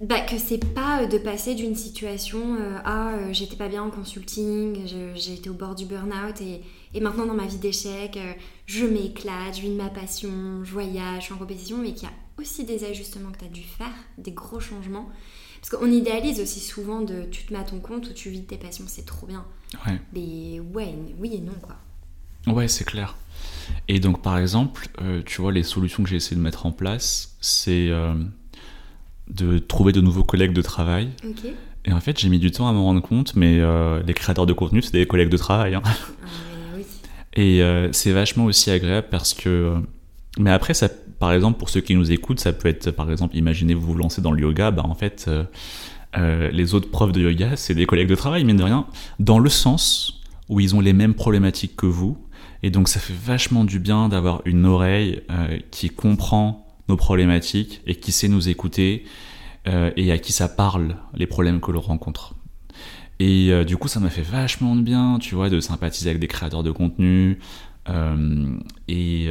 [0.00, 3.90] Bah, que c'est pas euh, de passer d'une situation euh, euh, j'étais pas bien en
[3.90, 6.62] consulting, j'ai été au bord du burn-out et,
[6.94, 8.32] et maintenant dans ma vie d'échec, euh,
[8.66, 12.04] je m'éclate, je vis de ma passion, je voyage, je suis en compétition, mais qu'il
[12.08, 15.08] y a aussi des ajustements que tu as dû faire, des gros changements.
[15.60, 18.42] Parce qu'on idéalise aussi souvent de tu te mets à ton compte ou tu vis
[18.42, 19.44] de tes passions, c'est trop bien.
[19.84, 21.74] Ouais, Mais ouais, oui et non quoi.
[22.52, 23.16] Ouais c'est clair.
[23.88, 26.72] Et donc, par exemple, euh, tu vois, les solutions que j'ai essayé de mettre en
[26.72, 28.14] place, c'est euh,
[29.28, 31.10] de trouver de nouveaux collègues de travail.
[31.84, 34.46] Et en fait, j'ai mis du temps à me rendre compte, mais euh, les créateurs
[34.46, 35.74] de contenu, c'est des collègues de travail.
[35.74, 35.82] hein.
[35.84, 35.96] Ah,
[36.76, 36.82] oui.
[37.34, 39.74] Et c'est vachement aussi agréable parce que.
[40.38, 40.88] Mais après, ça
[41.18, 43.94] par exemple, pour ceux qui nous écoutent, ça peut être, par exemple, imaginez vous vous
[43.94, 45.28] lancez dans le yoga, bah en fait,
[46.16, 48.86] les autres profs de yoga, c'est des collègues de travail, mine de rien,
[49.18, 52.18] dans le sens où ils ont les mêmes problématiques que vous.
[52.62, 57.82] Et donc ça fait vachement du bien d'avoir une oreille euh, qui comprend nos problématiques
[57.86, 59.04] et qui sait nous écouter
[59.66, 62.34] euh, et à qui ça parle les problèmes que l'on rencontre.
[63.20, 66.20] Et euh, du coup, ça m'a fait vachement de bien, tu vois, de sympathiser avec
[66.20, 67.38] des créateurs de contenu.
[68.86, 69.28] Et,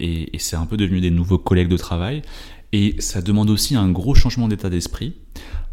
[0.00, 2.22] et, c'est un peu devenu des nouveaux collègues de travail.
[2.72, 5.14] Et ça demande aussi un gros changement d'état d'esprit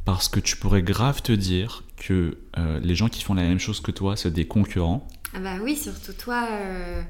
[0.05, 2.37] parce que tu pourrais grave te dire que
[2.83, 5.07] les gens qui font la même chose que toi, c'est des concurrents.
[5.33, 7.01] Ah bah oui, surtout toi euh,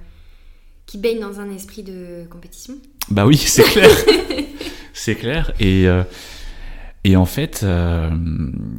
[0.85, 2.75] qui baigne dans un esprit de compétition.
[3.09, 3.89] Bah oui, c'est clair.
[4.93, 5.51] c'est clair.
[5.59, 6.03] Et, euh,
[7.03, 8.09] et en fait, euh,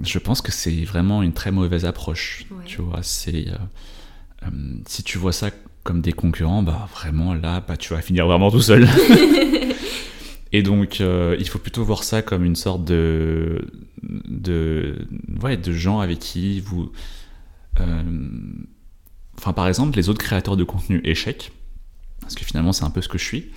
[0.02, 2.46] je pense que c'est vraiment une très mauvaise approche.
[2.50, 2.64] Ouais.
[2.64, 3.46] Tu vois, c'est.
[4.86, 5.50] si tu vois ça
[5.82, 8.88] comme des concurrents, bah vraiment là, bah, tu vas finir vraiment tout seul.
[10.52, 13.66] Et donc, euh, il faut plutôt voir ça comme une sorte de,
[14.02, 15.06] de,
[15.42, 16.92] ouais, de gens avec qui vous.
[17.80, 18.02] euh,
[19.38, 21.52] Enfin, par exemple, les autres créateurs de contenu échecs,
[22.20, 23.50] parce que finalement, c'est un peu ce que je suis.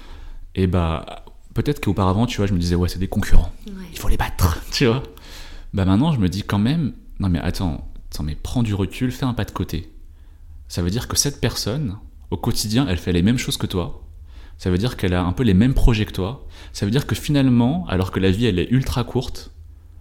[0.56, 3.74] Et bah, peut-être qu'auparavant, tu vois, je me disais, ouais, c'est des concurrents, Ouais.
[3.92, 5.04] il faut les battre, tu vois.
[5.74, 9.12] Bah maintenant, je me dis quand même, non mais attends, attends, mais prends du recul,
[9.12, 9.92] fais un pas de côté.
[10.68, 11.98] Ça veut dire que cette personne,
[12.32, 14.04] au quotidien, elle fait les mêmes choses que toi.
[14.58, 16.48] Ça veut dire qu'elle a un peu les mêmes projets que toi.
[16.74, 19.52] Ça veut dire que finalement, alors que la vie, elle est ultra courte,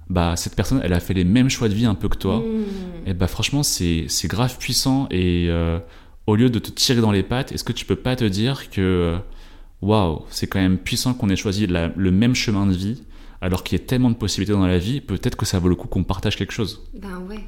[0.09, 2.39] bah cette personne, elle a fait les mêmes choix de vie un peu que toi.
[2.39, 3.09] Mmh.
[3.09, 5.09] Et bah franchement, c'est c'est grave puissant.
[5.11, 5.79] Et euh,
[6.27, 8.71] au lieu de te tirer dans les pattes, est-ce que tu peux pas te dire
[8.71, 9.19] que euh,
[9.83, 13.03] waouh, c'est quand même puissant qu'on ait choisi la- le même chemin de vie,
[13.41, 15.75] alors qu'il y a tellement de possibilités dans la vie, peut-être que ça vaut le
[15.75, 16.89] coup qu'on partage quelque chose.
[16.95, 17.45] Ben ouais.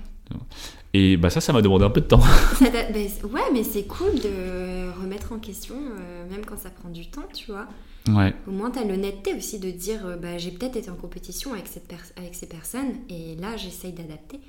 [0.95, 2.21] Et bah ça, ça m'a demandé un peu de temps.
[2.59, 6.89] Ça ben, ouais, mais c'est cool de remettre en question, euh, même quand ça prend
[6.89, 7.67] du temps, tu vois.
[8.09, 8.35] Ouais.
[8.47, 11.53] Au moins, tu as l'honnêteté aussi de dire euh, bah, j'ai peut-être été en compétition
[11.53, 14.41] avec, cette avec ces personnes et là, j'essaye d'adapter.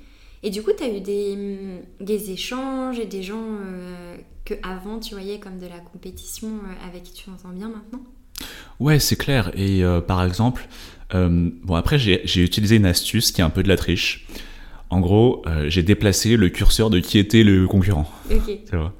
[0.42, 4.54] Et du coup, tu as eu des, hum, des échanges et des gens euh, que
[4.62, 8.00] avant tu voyais comme de la compétition euh, avec qui tu entends bien maintenant?
[8.78, 9.50] Ouais, c'est clair.
[9.54, 10.66] Et euh, par exemple,
[11.12, 14.26] bon après j'ai j'ai utilisé une astuce qui est un peu de la triche.
[14.88, 18.10] En gros, j'ai déplacé le curseur de qui était le concurrent.
[18.30, 18.58] Ok.
[18.70, 18.92] Tu vois?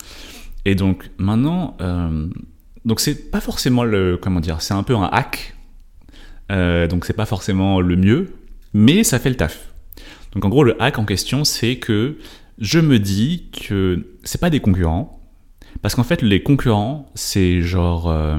[0.65, 1.77] Et donc maintenant,
[2.85, 5.57] donc c'est pas forcément le comment dire, c'est un peu un hack.
[6.51, 8.35] Euh, donc c'est pas forcément le mieux,
[8.73, 9.73] mais ça fait le taf.
[10.33, 12.19] Donc en gros, le hack en question, c'est que
[12.59, 15.21] je me dis que c'est pas des concurrents,
[15.83, 18.39] parce qu'en fait les concurrents, c'est genre euh,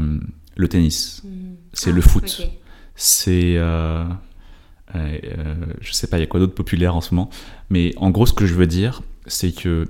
[0.56, 1.56] le tennis, Hmm.
[1.74, 2.50] c'est Ah, le foot,
[2.96, 4.04] c'est euh,
[4.96, 7.30] euh, je sais pas, il y a quoi d'autre populaire en ce moment,
[7.70, 9.88] mais en gros, ce que je veux dire, c'est que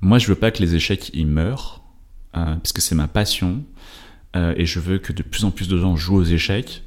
[0.00, 1.81] moi, je veux pas que les échecs ils meurent,
[2.36, 3.64] euh, parce que c'est ma passion,
[4.36, 6.82] euh, et je veux que de plus en plus de gens jouent aux échecs,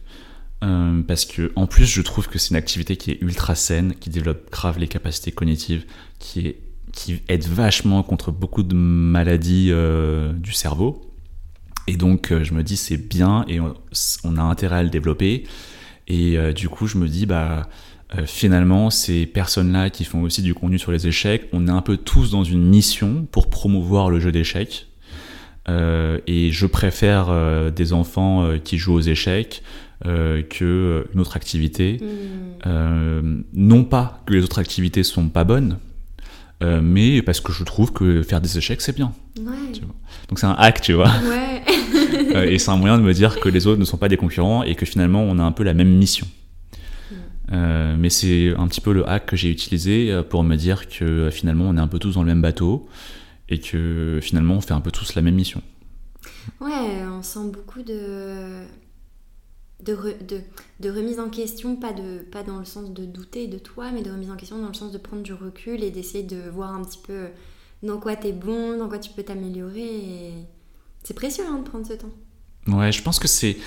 [0.63, 3.93] euh, parce que en plus, je trouve que c'est une activité qui est ultra saine,
[3.99, 5.85] qui développe grave les capacités cognitives,
[6.19, 6.59] qui est
[6.91, 11.11] qui aide vachement contre beaucoup de maladies euh, du cerveau.
[11.87, 15.43] Et donc, je me dis, c'est bien et on, a intérêt à le développer.
[16.07, 17.69] Et du coup, je me dis, bah,
[18.25, 21.97] finalement, ces personnes-là qui font aussi du contenu sur les échecs, on est un peu
[21.97, 24.87] tous dans une mission pour promouvoir le jeu d'échecs.
[25.67, 29.63] Euh, et je préfère euh, des enfants euh, qui jouent aux échecs
[30.05, 31.99] euh, que une autre activité.
[32.67, 33.21] Euh,
[33.53, 35.79] non pas que les autres activités sont pas bonnes,
[36.63, 39.13] euh, mais parce que je trouve que faire des échecs c'est bien.
[39.39, 39.71] Ouais.
[39.73, 39.95] Tu vois.
[40.29, 41.09] Donc c'est un hack, tu vois.
[41.27, 41.63] Ouais.
[42.53, 44.63] Et c'est un moyen de me dire que les autres ne sont pas des concurrents
[44.63, 46.27] et que finalement on a un peu la même mission.
[47.51, 51.29] Euh, mais c'est un petit peu le hack que j'ai utilisé pour me dire que
[51.31, 52.87] finalement on est un peu tous dans le même bateau
[53.49, 55.61] et que finalement on fait un peu tous la même mission.
[56.61, 58.63] Ouais, on sent beaucoup de,
[59.83, 60.41] de, re- de,
[60.79, 64.01] de remise en question, pas, de, pas dans le sens de douter de toi, mais
[64.01, 66.73] de remise en question dans le sens de prendre du recul et d'essayer de voir
[66.73, 67.27] un petit peu
[67.83, 69.81] dans quoi t'es bon, dans quoi tu peux t'améliorer.
[69.85, 70.33] et
[71.03, 72.11] C'est précieux hein, de prendre ce temps.
[72.67, 73.57] Ouais, je pense que c'est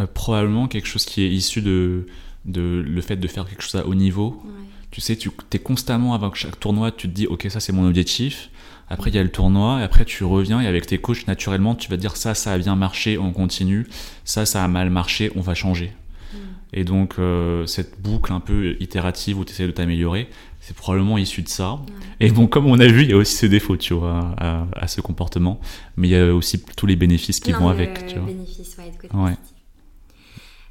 [0.00, 2.06] euh, probablement quelque chose qui est issu de,
[2.46, 4.40] de le fait de faire quelque chose à haut niveau.
[4.44, 4.50] Ouais.
[4.90, 7.86] Tu sais, tu es constamment avant chaque tournoi, tu te dis, ok, ça c'est mon
[7.86, 8.50] objectif.
[8.92, 11.74] Après, il y a le tournoi, et après, tu reviens, et avec tes coachs, naturellement,
[11.76, 13.86] tu vas te dire, ça, ça a bien marché, on continue.
[14.24, 15.92] Ça, ça a mal marché, on va changer.
[16.32, 16.36] Mm.
[16.72, 20.28] Et donc, euh, cette boucle un peu itérative où tu essaies de t'améliorer,
[20.60, 21.78] c'est probablement issu de ça.
[22.18, 24.66] Et bon, comme on a vu, il y a aussi ses défauts, tu vois, à,
[24.74, 25.60] à ce comportement.
[25.96, 28.26] Mais il y a aussi tous les bénéfices qui Non, vont avec, tu vois.
[28.26, 29.36] bénéfice, ouais, de côté Ouais.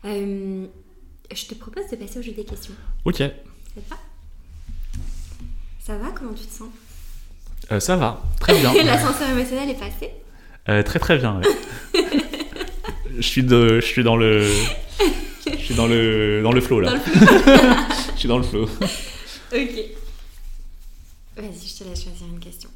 [0.05, 0.65] Euh,
[1.33, 2.73] je te propose de passer au jeu des questions.
[3.05, 3.25] Ok, Ça
[3.89, 3.95] va?
[5.79, 6.11] Ça va?
[6.11, 6.67] Comment tu te sens?
[7.71, 8.73] Euh, ça va, très bien.
[8.83, 10.11] L'ascenseur émotionnel est passé
[10.69, 12.01] Euh, très très bien, ouais.
[13.17, 14.47] je suis, de, je suis dans le.
[15.51, 16.89] Je suis dans le, dans le flow là.
[16.89, 17.45] Dans le flow.
[18.13, 18.63] je suis dans le flow.
[18.63, 19.75] Ok.
[21.37, 22.69] Vas-y, je te laisse choisir une question.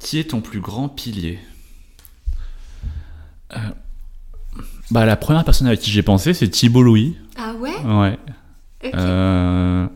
[0.00, 1.38] Qui est ton plus grand pilier?
[3.56, 3.58] Euh,
[4.90, 7.16] Bah, la première personne à qui j'ai pensé, c'est Thibault Louis.
[7.36, 7.74] Ah ouais?
[7.84, 8.18] Ouais.
[8.84, 8.90] Ok.
[8.94, 9.86] Euh,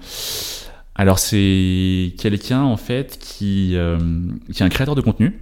[0.98, 3.98] alors c'est quelqu'un en fait qui, euh,
[4.52, 5.40] qui est un créateur de contenu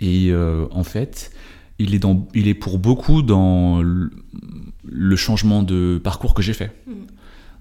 [0.00, 1.30] et euh, en fait
[1.78, 6.72] il est, dans, il est pour beaucoup dans le, changement de parcours que j'ai fait.
[6.86, 6.94] Mhm.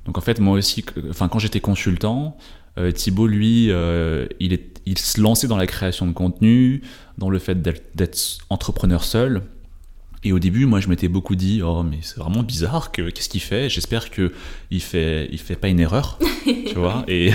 [0.05, 2.37] Donc en fait moi aussi, enfin quand j'étais consultant,
[2.77, 6.81] euh, Thibaut lui, euh, il, est, il se lançait dans la création de contenu,
[7.17, 9.43] dans le fait d'être entrepreneur seul.
[10.26, 13.28] Et au début, moi, je m'étais beaucoup dit, oh, mais c'est vraiment bizarre, que qu'est-ce
[13.30, 13.69] qu'il fait?
[13.69, 14.32] J'espère que
[14.71, 17.03] il fait, il fait pas une erreur, tu vois?
[17.09, 17.32] Et,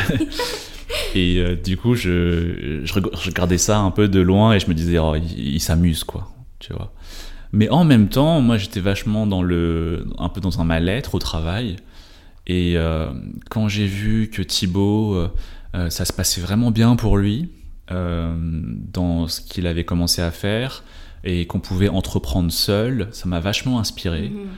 [1.15, 4.61] et euh, du coup, je, je, reg- je regardais ça un peu de loin et
[4.61, 6.93] je me disais, oh, il, il s'amuse, quoi, tu vois?
[7.53, 11.19] Mais en même temps, moi, j'étais vachement dans le, un peu dans un mal-être au
[11.19, 11.77] travail.
[12.47, 13.11] Et euh,
[13.51, 15.15] quand j'ai vu que Thibaut,
[15.75, 17.51] euh, ça se passait vraiment bien pour lui
[17.91, 20.85] dans ce qu'il avait commencé à faire
[21.29, 24.31] et qu'on pouvait entreprendre seul, ça m'a vachement inspiré.
[24.31, 24.49] Mhm.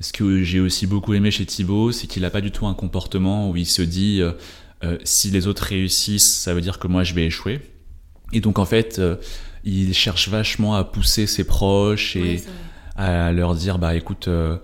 [0.00, 2.74] Ce que j'ai aussi beaucoup aimé chez Thibaut, c'est qu'il n'a pas du tout un
[2.74, 4.32] comportement où il se dit euh,
[4.84, 7.60] euh, si les autres réussissent, ça veut dire que moi je vais échouer.
[8.32, 9.16] Et donc en fait, euh,
[9.64, 12.42] il cherche vachement à pousser ses proches et Ouais,
[12.96, 14.58] à leur dire bah écoute, euh,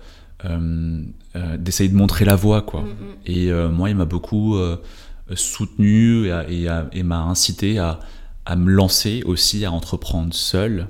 [1.57, 2.81] d'essayer de montrer la voie quoi.
[2.81, 2.87] Mhm.
[3.25, 4.55] Et euh, moi, il m'a beaucoup
[5.33, 7.99] soutenu et, et et m'a incité à,
[8.45, 10.89] à me lancer aussi, à entreprendre seul.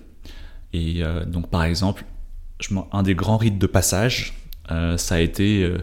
[0.76, 2.04] Et euh, donc, par exemple,
[2.60, 4.34] je un des grands rites de passage,
[4.72, 5.78] euh, ça a été euh,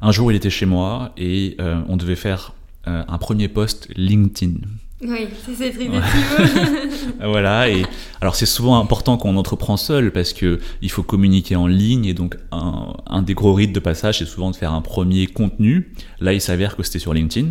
[0.00, 1.56] un jour, il était chez moi et
[1.88, 2.54] on devait faire
[2.86, 4.54] un premier post LinkedIn.
[5.02, 5.98] Oui, c'est cette idée.
[7.22, 7.84] Voilà, et
[8.20, 12.14] alors c'est souvent important qu'on entreprend seul parce que il faut communiquer en ligne et
[12.14, 15.92] donc un, un des gros rites de passage c'est souvent de faire un premier contenu.
[16.20, 17.50] Là, il s'avère que c'était sur LinkedIn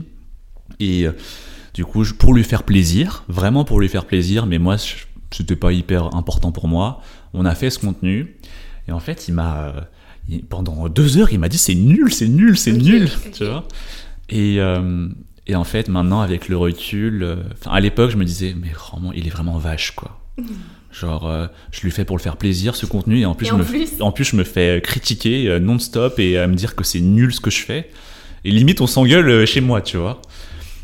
[0.79, 1.11] et euh,
[1.73, 5.05] du coup, je- pour lui faire plaisir, vraiment pour lui faire plaisir, mais moi je-
[5.31, 7.01] c'était pas hyper important pour moi,
[7.33, 8.35] on a fait ce contenu
[8.87, 9.81] et en fait, il m'a euh,
[10.49, 13.67] pendant deux heures, il m'a dit c'est nul, c'est nul, c'est nul, tu vois.
[14.29, 15.07] Et, euh,
[15.47, 19.11] et en fait, maintenant, avec le recul, euh, à l'époque, je me disais, mais vraiment,
[19.13, 20.19] il est vraiment vache, quoi.
[20.91, 23.49] Genre, euh, je lui fais pour le faire plaisir, ce contenu, et en plus, Et
[23.49, 26.75] je, en me, plus en plus je me fais critiquer non-stop et à me dire
[26.75, 27.91] que c'est nul ce que je fais.
[28.43, 30.19] Et limite, on s'engueule chez moi, tu vois.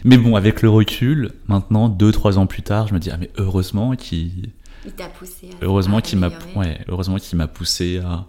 [0.07, 3.17] Mais bon, avec le recul, maintenant, deux, trois ans plus tard, je me dis, ah,
[3.17, 4.51] mais heureusement qu'il
[4.85, 8.27] Il t'a poussé à heureusement qu'il m'a ouais, heureusement qu'il m'a poussé à,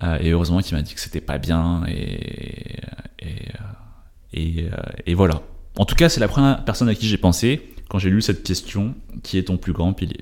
[0.00, 2.76] à- et heureusement qu'il m'a dit que c'était pas bien et
[3.20, 5.40] et, euh, et, euh, et voilà.
[5.78, 8.42] En tout cas c'est la première personne à qui j'ai pensé quand j'ai lu cette
[8.42, 10.20] question qui est ton plus grand pilier.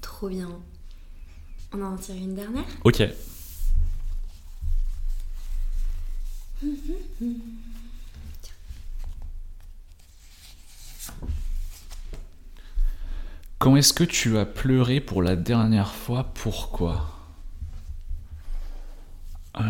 [0.00, 0.48] Trop bien.
[1.74, 2.64] On en tire une dernière?
[2.84, 3.02] Ok
[13.70, 16.32] Quand est-ce que tu as pleuré pour la dernière fois?
[16.34, 17.08] Pourquoi?
[19.60, 19.62] Euh,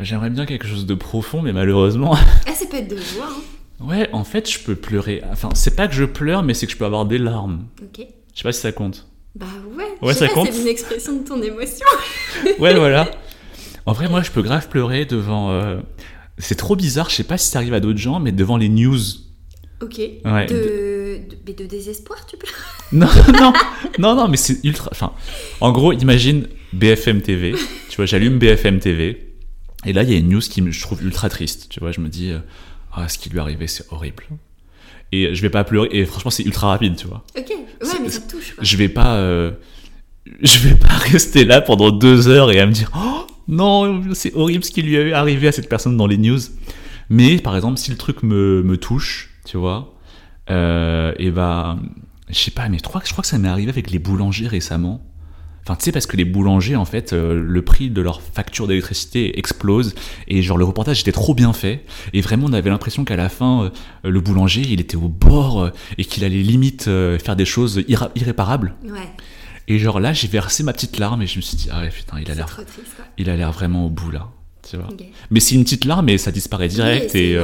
[0.00, 2.16] J'aimerais bien quelque chose de profond, mais malheureusement.
[2.48, 3.84] Ah, ça peut être de joie, hein.
[3.84, 5.22] Ouais, en fait, je peux pleurer.
[5.30, 7.66] Enfin, c'est pas que je pleure, mais c'est que je peux avoir des larmes.
[7.80, 8.04] Ok.
[8.32, 9.06] Je sais pas si ça compte.
[9.36, 9.46] Bah
[9.76, 9.84] ouais.
[10.02, 10.48] Ouais, ça pas, compte.
[10.50, 11.86] C'est une expression de ton émotion.
[12.58, 13.08] Ouais, voilà.
[13.86, 15.52] En vrai, moi, je peux grave pleurer devant.
[15.52, 15.78] euh,
[16.38, 18.68] C'est trop bizarre, je sais pas si ça arrive à d'autres gens, mais devant les
[18.68, 18.98] news.
[19.80, 19.98] Ok.
[19.98, 20.46] Ouais.
[20.46, 20.54] De...
[20.54, 20.93] de...
[21.46, 22.46] mais de désespoir, tu peux
[22.92, 23.52] Non, non,
[23.98, 24.88] non, non, mais c'est ultra.
[24.92, 25.12] Enfin,
[25.60, 27.54] en gros, imagine BFM TV.
[27.90, 29.34] Tu vois, j'allume BFM TV.
[29.86, 31.66] Et là, il y a une news qui me, je trouve ultra triste.
[31.68, 32.38] Tu vois, je me dis, euh,
[32.92, 34.24] ah, ce qui lui est arrivé, c'est horrible.
[35.12, 35.88] Et je vais pas pleurer.
[35.92, 37.24] Et franchement, c'est ultra rapide, tu vois.
[37.36, 37.48] Ok.
[37.50, 38.64] Ouais, mais ça te touche, quoi.
[38.64, 39.16] Je vais pas.
[39.16, 39.50] euh,
[40.40, 44.32] je vais pas rester là pendant deux heures et à me dire, oh non, c'est
[44.34, 46.40] horrible ce qui lui est arrivé à cette personne dans les news.
[47.10, 49.93] Mais par exemple, si le truc me, me touche, tu vois,
[50.48, 51.76] et bah,
[52.30, 53.98] je sais pas, mais je crois, que- je crois que ça m'est arrivé avec les
[53.98, 55.00] boulangers récemment.
[55.66, 58.66] Enfin, tu sais, parce que les boulangers, en fait, euh, le prix de leur facture
[58.66, 59.94] d'électricité explose.
[60.28, 61.86] Et genre, le reportage était trop bien fait.
[62.12, 63.70] Et vraiment, on avait l'impression qu'à la fin, euh,
[64.10, 67.82] le boulanger, il était au bord euh, et qu'il allait limite euh, faire des choses
[67.88, 68.74] irréparables.
[68.84, 69.08] Ouais.
[69.66, 71.88] Et genre là, j'ai versé ma petite larme et je me suis dit, ah ouais,
[71.88, 72.60] putain, il a l'air,
[73.16, 74.28] il a l'air vraiment au bout là.
[74.68, 74.88] Tu vois.
[75.30, 77.10] Mais c'est une petite larme et ça disparaît direct.
[77.14, 77.38] Oui, et,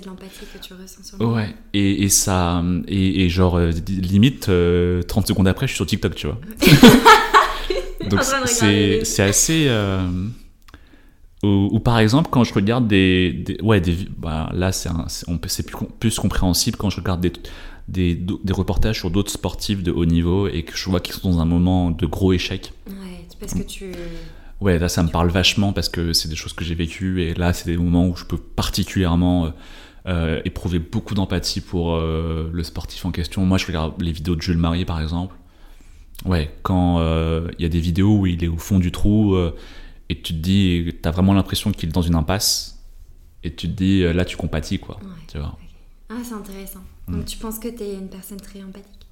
[0.00, 1.36] de euh, l'empathie, euh, c'est de l'empathie que tu ressens sur le moment.
[1.36, 2.62] Ouais, et, et ça.
[2.88, 6.38] Et, et genre, euh, limite, euh, 30 secondes après, je suis sur TikTok, tu vois.
[8.10, 9.66] Donc c'est c'est assez.
[9.68, 10.06] euh,
[11.44, 13.32] ou, ou par exemple, quand je regarde des.
[13.32, 16.90] des- ouais, des, bah, là, c'est un- c'est on peut- c'est plus, plus compréhensible quand
[16.90, 17.32] je regarde des,
[17.88, 21.30] des, des reportages sur d'autres sportifs de haut niveau et que je vois qu'ils sont
[21.30, 22.72] dans un moment de gros échec.
[22.88, 23.92] Ouais, parce que tu.
[24.60, 27.34] Ouais, là ça me parle vachement parce que c'est des choses que j'ai vécues et
[27.34, 29.52] là c'est des moments où je peux particulièrement
[30.06, 33.44] euh, euh, éprouver beaucoup d'empathie pour euh, le sportif en question.
[33.44, 35.36] Moi je regarde les vidéos de Jules Marié par exemple.
[36.24, 37.00] Ouais, quand
[37.58, 39.36] il y a des vidéos où il est au fond du trou
[40.08, 42.84] et tu te dis, t'as vraiment l'impression qu'il est dans une impasse
[43.42, 44.98] et tu te dis, là tu compatis quoi.
[45.02, 45.08] Ouais.
[45.26, 45.58] Tu vois.
[46.08, 46.80] Ah, c'est intéressant.
[47.08, 49.02] Donc tu penses que tu es une personne très empathique?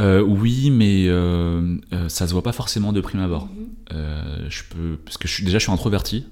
[0.00, 3.46] Euh, oui, mais euh, euh, ça se voit pas forcément de prime abord.
[3.46, 3.68] Mhm.
[3.92, 6.26] Euh, je peux, parce que je suis, déjà je suis introverti,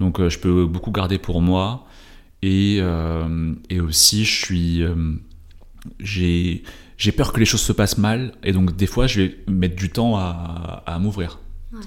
[0.00, 1.86] donc euh, je peux beaucoup garder pour moi,
[2.42, 4.94] et, euh, et aussi je suis, euh,
[6.00, 6.62] j'ai,
[6.96, 9.76] j'ai peur que les choses se passent mal, et donc des fois je vais mettre
[9.76, 11.40] du temps à, à m'ouvrir.
[11.72, 11.80] Ouais.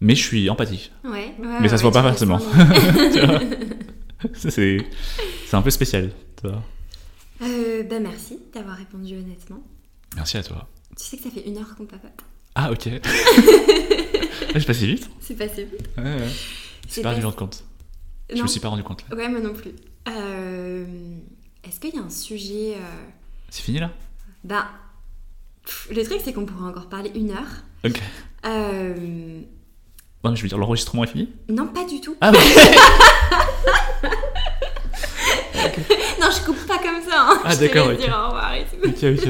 [0.00, 0.92] Mais je suis empathique.
[1.04, 2.38] Ouais, ouais, Mais ça ouais, se voit pas forcément.
[4.34, 4.78] c'est,
[5.46, 6.10] c'est un peu spécial.
[7.42, 9.62] Euh, bah merci d'avoir répondu honnêtement.
[10.16, 10.68] Merci à toi.
[10.96, 12.10] Tu sais que ça fait une heure qu'on papote.
[12.54, 12.88] Ah ok.
[14.52, 15.08] Ah, je passais vite.
[15.20, 15.88] C'est passé vite.
[15.96, 16.28] Ouais, ouais.
[16.88, 17.62] C'est pas passé- compte.
[18.30, 18.42] Je Non.
[18.44, 19.16] me suis pas rendu compte là.
[19.16, 19.72] Ouais, moi non plus.
[20.08, 20.84] Euh,
[21.64, 22.74] Est-ce qu'il y a un sujet...
[22.76, 23.08] euh,
[23.50, 23.90] C'est fini là?
[24.44, 24.66] Bah,
[25.64, 27.64] pff, le truc c'est qu'on pourrait encore parler une heure.
[27.84, 28.00] Ok.
[28.46, 29.40] Euh,
[30.24, 31.28] Non, mais je veux dire, l'enregistrement est fini?
[31.48, 32.14] Non, pas du tout.
[32.20, 32.36] Ah, ok.
[36.20, 37.16] Non, je coupe pas comme ça.
[37.30, 37.40] hein.
[37.44, 37.96] Ah, d'accord, ok.
[37.98, 38.76] dire au revoir et tout.
[38.88, 39.28] ok, ok.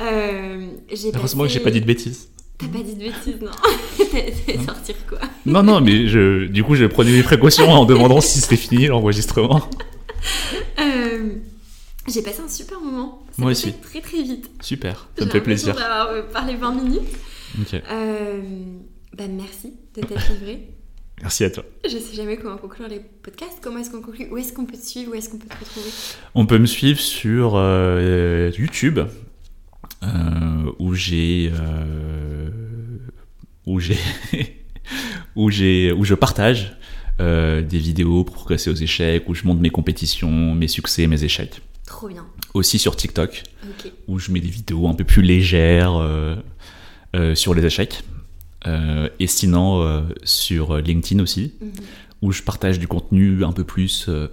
[0.00, 0.66] Euh,
[1.14, 2.28] Heureusement que j'ai pas dit de bêtises.
[2.58, 3.50] T'as pas dit de bêtises, non
[4.46, 8.20] t'es sortir quoi Non, non, mais je, du coup, j'ai prenais mes précautions en demandant
[8.20, 9.68] si c'était fini l'enregistrement.
[10.78, 11.34] Euh,
[12.08, 13.24] J'ai passé un super moment.
[13.30, 13.72] Ça Moi aussi.
[13.82, 14.50] Très très vite.
[14.62, 15.74] Super, ça me fait plaisir.
[15.74, 17.02] d'avoir euh, parlé 20 minutes.
[17.60, 17.74] Ok.
[17.90, 18.40] Euh,
[19.16, 20.68] bah merci de t'être livré.
[21.22, 21.64] Merci à toi.
[21.84, 23.58] Je sais jamais comment conclure les podcasts.
[23.62, 24.28] Comment est-ce qu'on conclut?
[24.30, 25.12] Où est-ce qu'on peut te suivre?
[25.12, 25.90] Où est-ce qu'on peut te retrouver?
[26.34, 28.98] On peut me suivre sur euh, YouTube,
[30.78, 31.50] où j'ai.
[31.54, 32.48] euh,
[33.66, 33.98] où j'ai.
[35.36, 35.92] où j'ai.
[35.92, 36.76] où je partage
[37.20, 41.22] euh, des vidéos pour progresser aux échecs, où je montre mes compétitions, mes succès, mes
[41.24, 41.60] échecs.
[41.86, 42.26] Trop bien.
[42.54, 43.92] Aussi sur TikTok, Ok.
[44.08, 46.36] où je mets des vidéos un peu plus légères euh,
[47.14, 48.02] euh, sur les échecs.
[48.66, 51.70] Euh, et sinon, euh, sur LinkedIn aussi, Mhm.
[52.22, 54.28] où je partage du contenu un peu plus euh,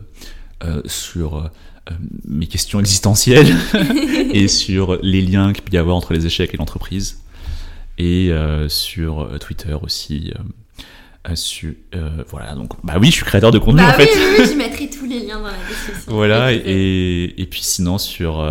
[0.64, 1.50] euh, sur
[1.90, 1.94] euh,
[2.26, 3.48] mes questions existentielles
[4.34, 7.22] et sur les liens qu'il peut y avoir entre les échecs et l'entreprise.
[7.98, 10.34] Et euh, sur euh, Twitter aussi.
[11.94, 14.18] euh, voilà, donc, bah oui, je suis créateur de contenu Bah en oui, fait.
[14.18, 16.12] oui, oui, je mettrai tous les liens dans la description.
[16.14, 18.44] Voilà, et, et puis sinon, sur,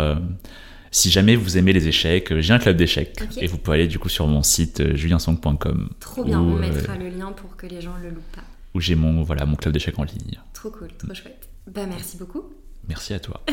[0.91, 3.17] si jamais vous aimez les échecs, j'ai un club d'échecs.
[3.37, 6.59] Et vous pouvez aller du coup sur mon site juliensong.com Trop bien, où, on euh,
[6.59, 8.43] mettra le lien pour que les gens le loupent pas.
[8.73, 10.39] où j'ai mon, voilà, mon club d'échecs en ligne.
[10.53, 11.49] Trop cool, trop chouette.
[11.67, 12.43] Bah merci beaucoup.
[12.87, 13.43] Merci à toi.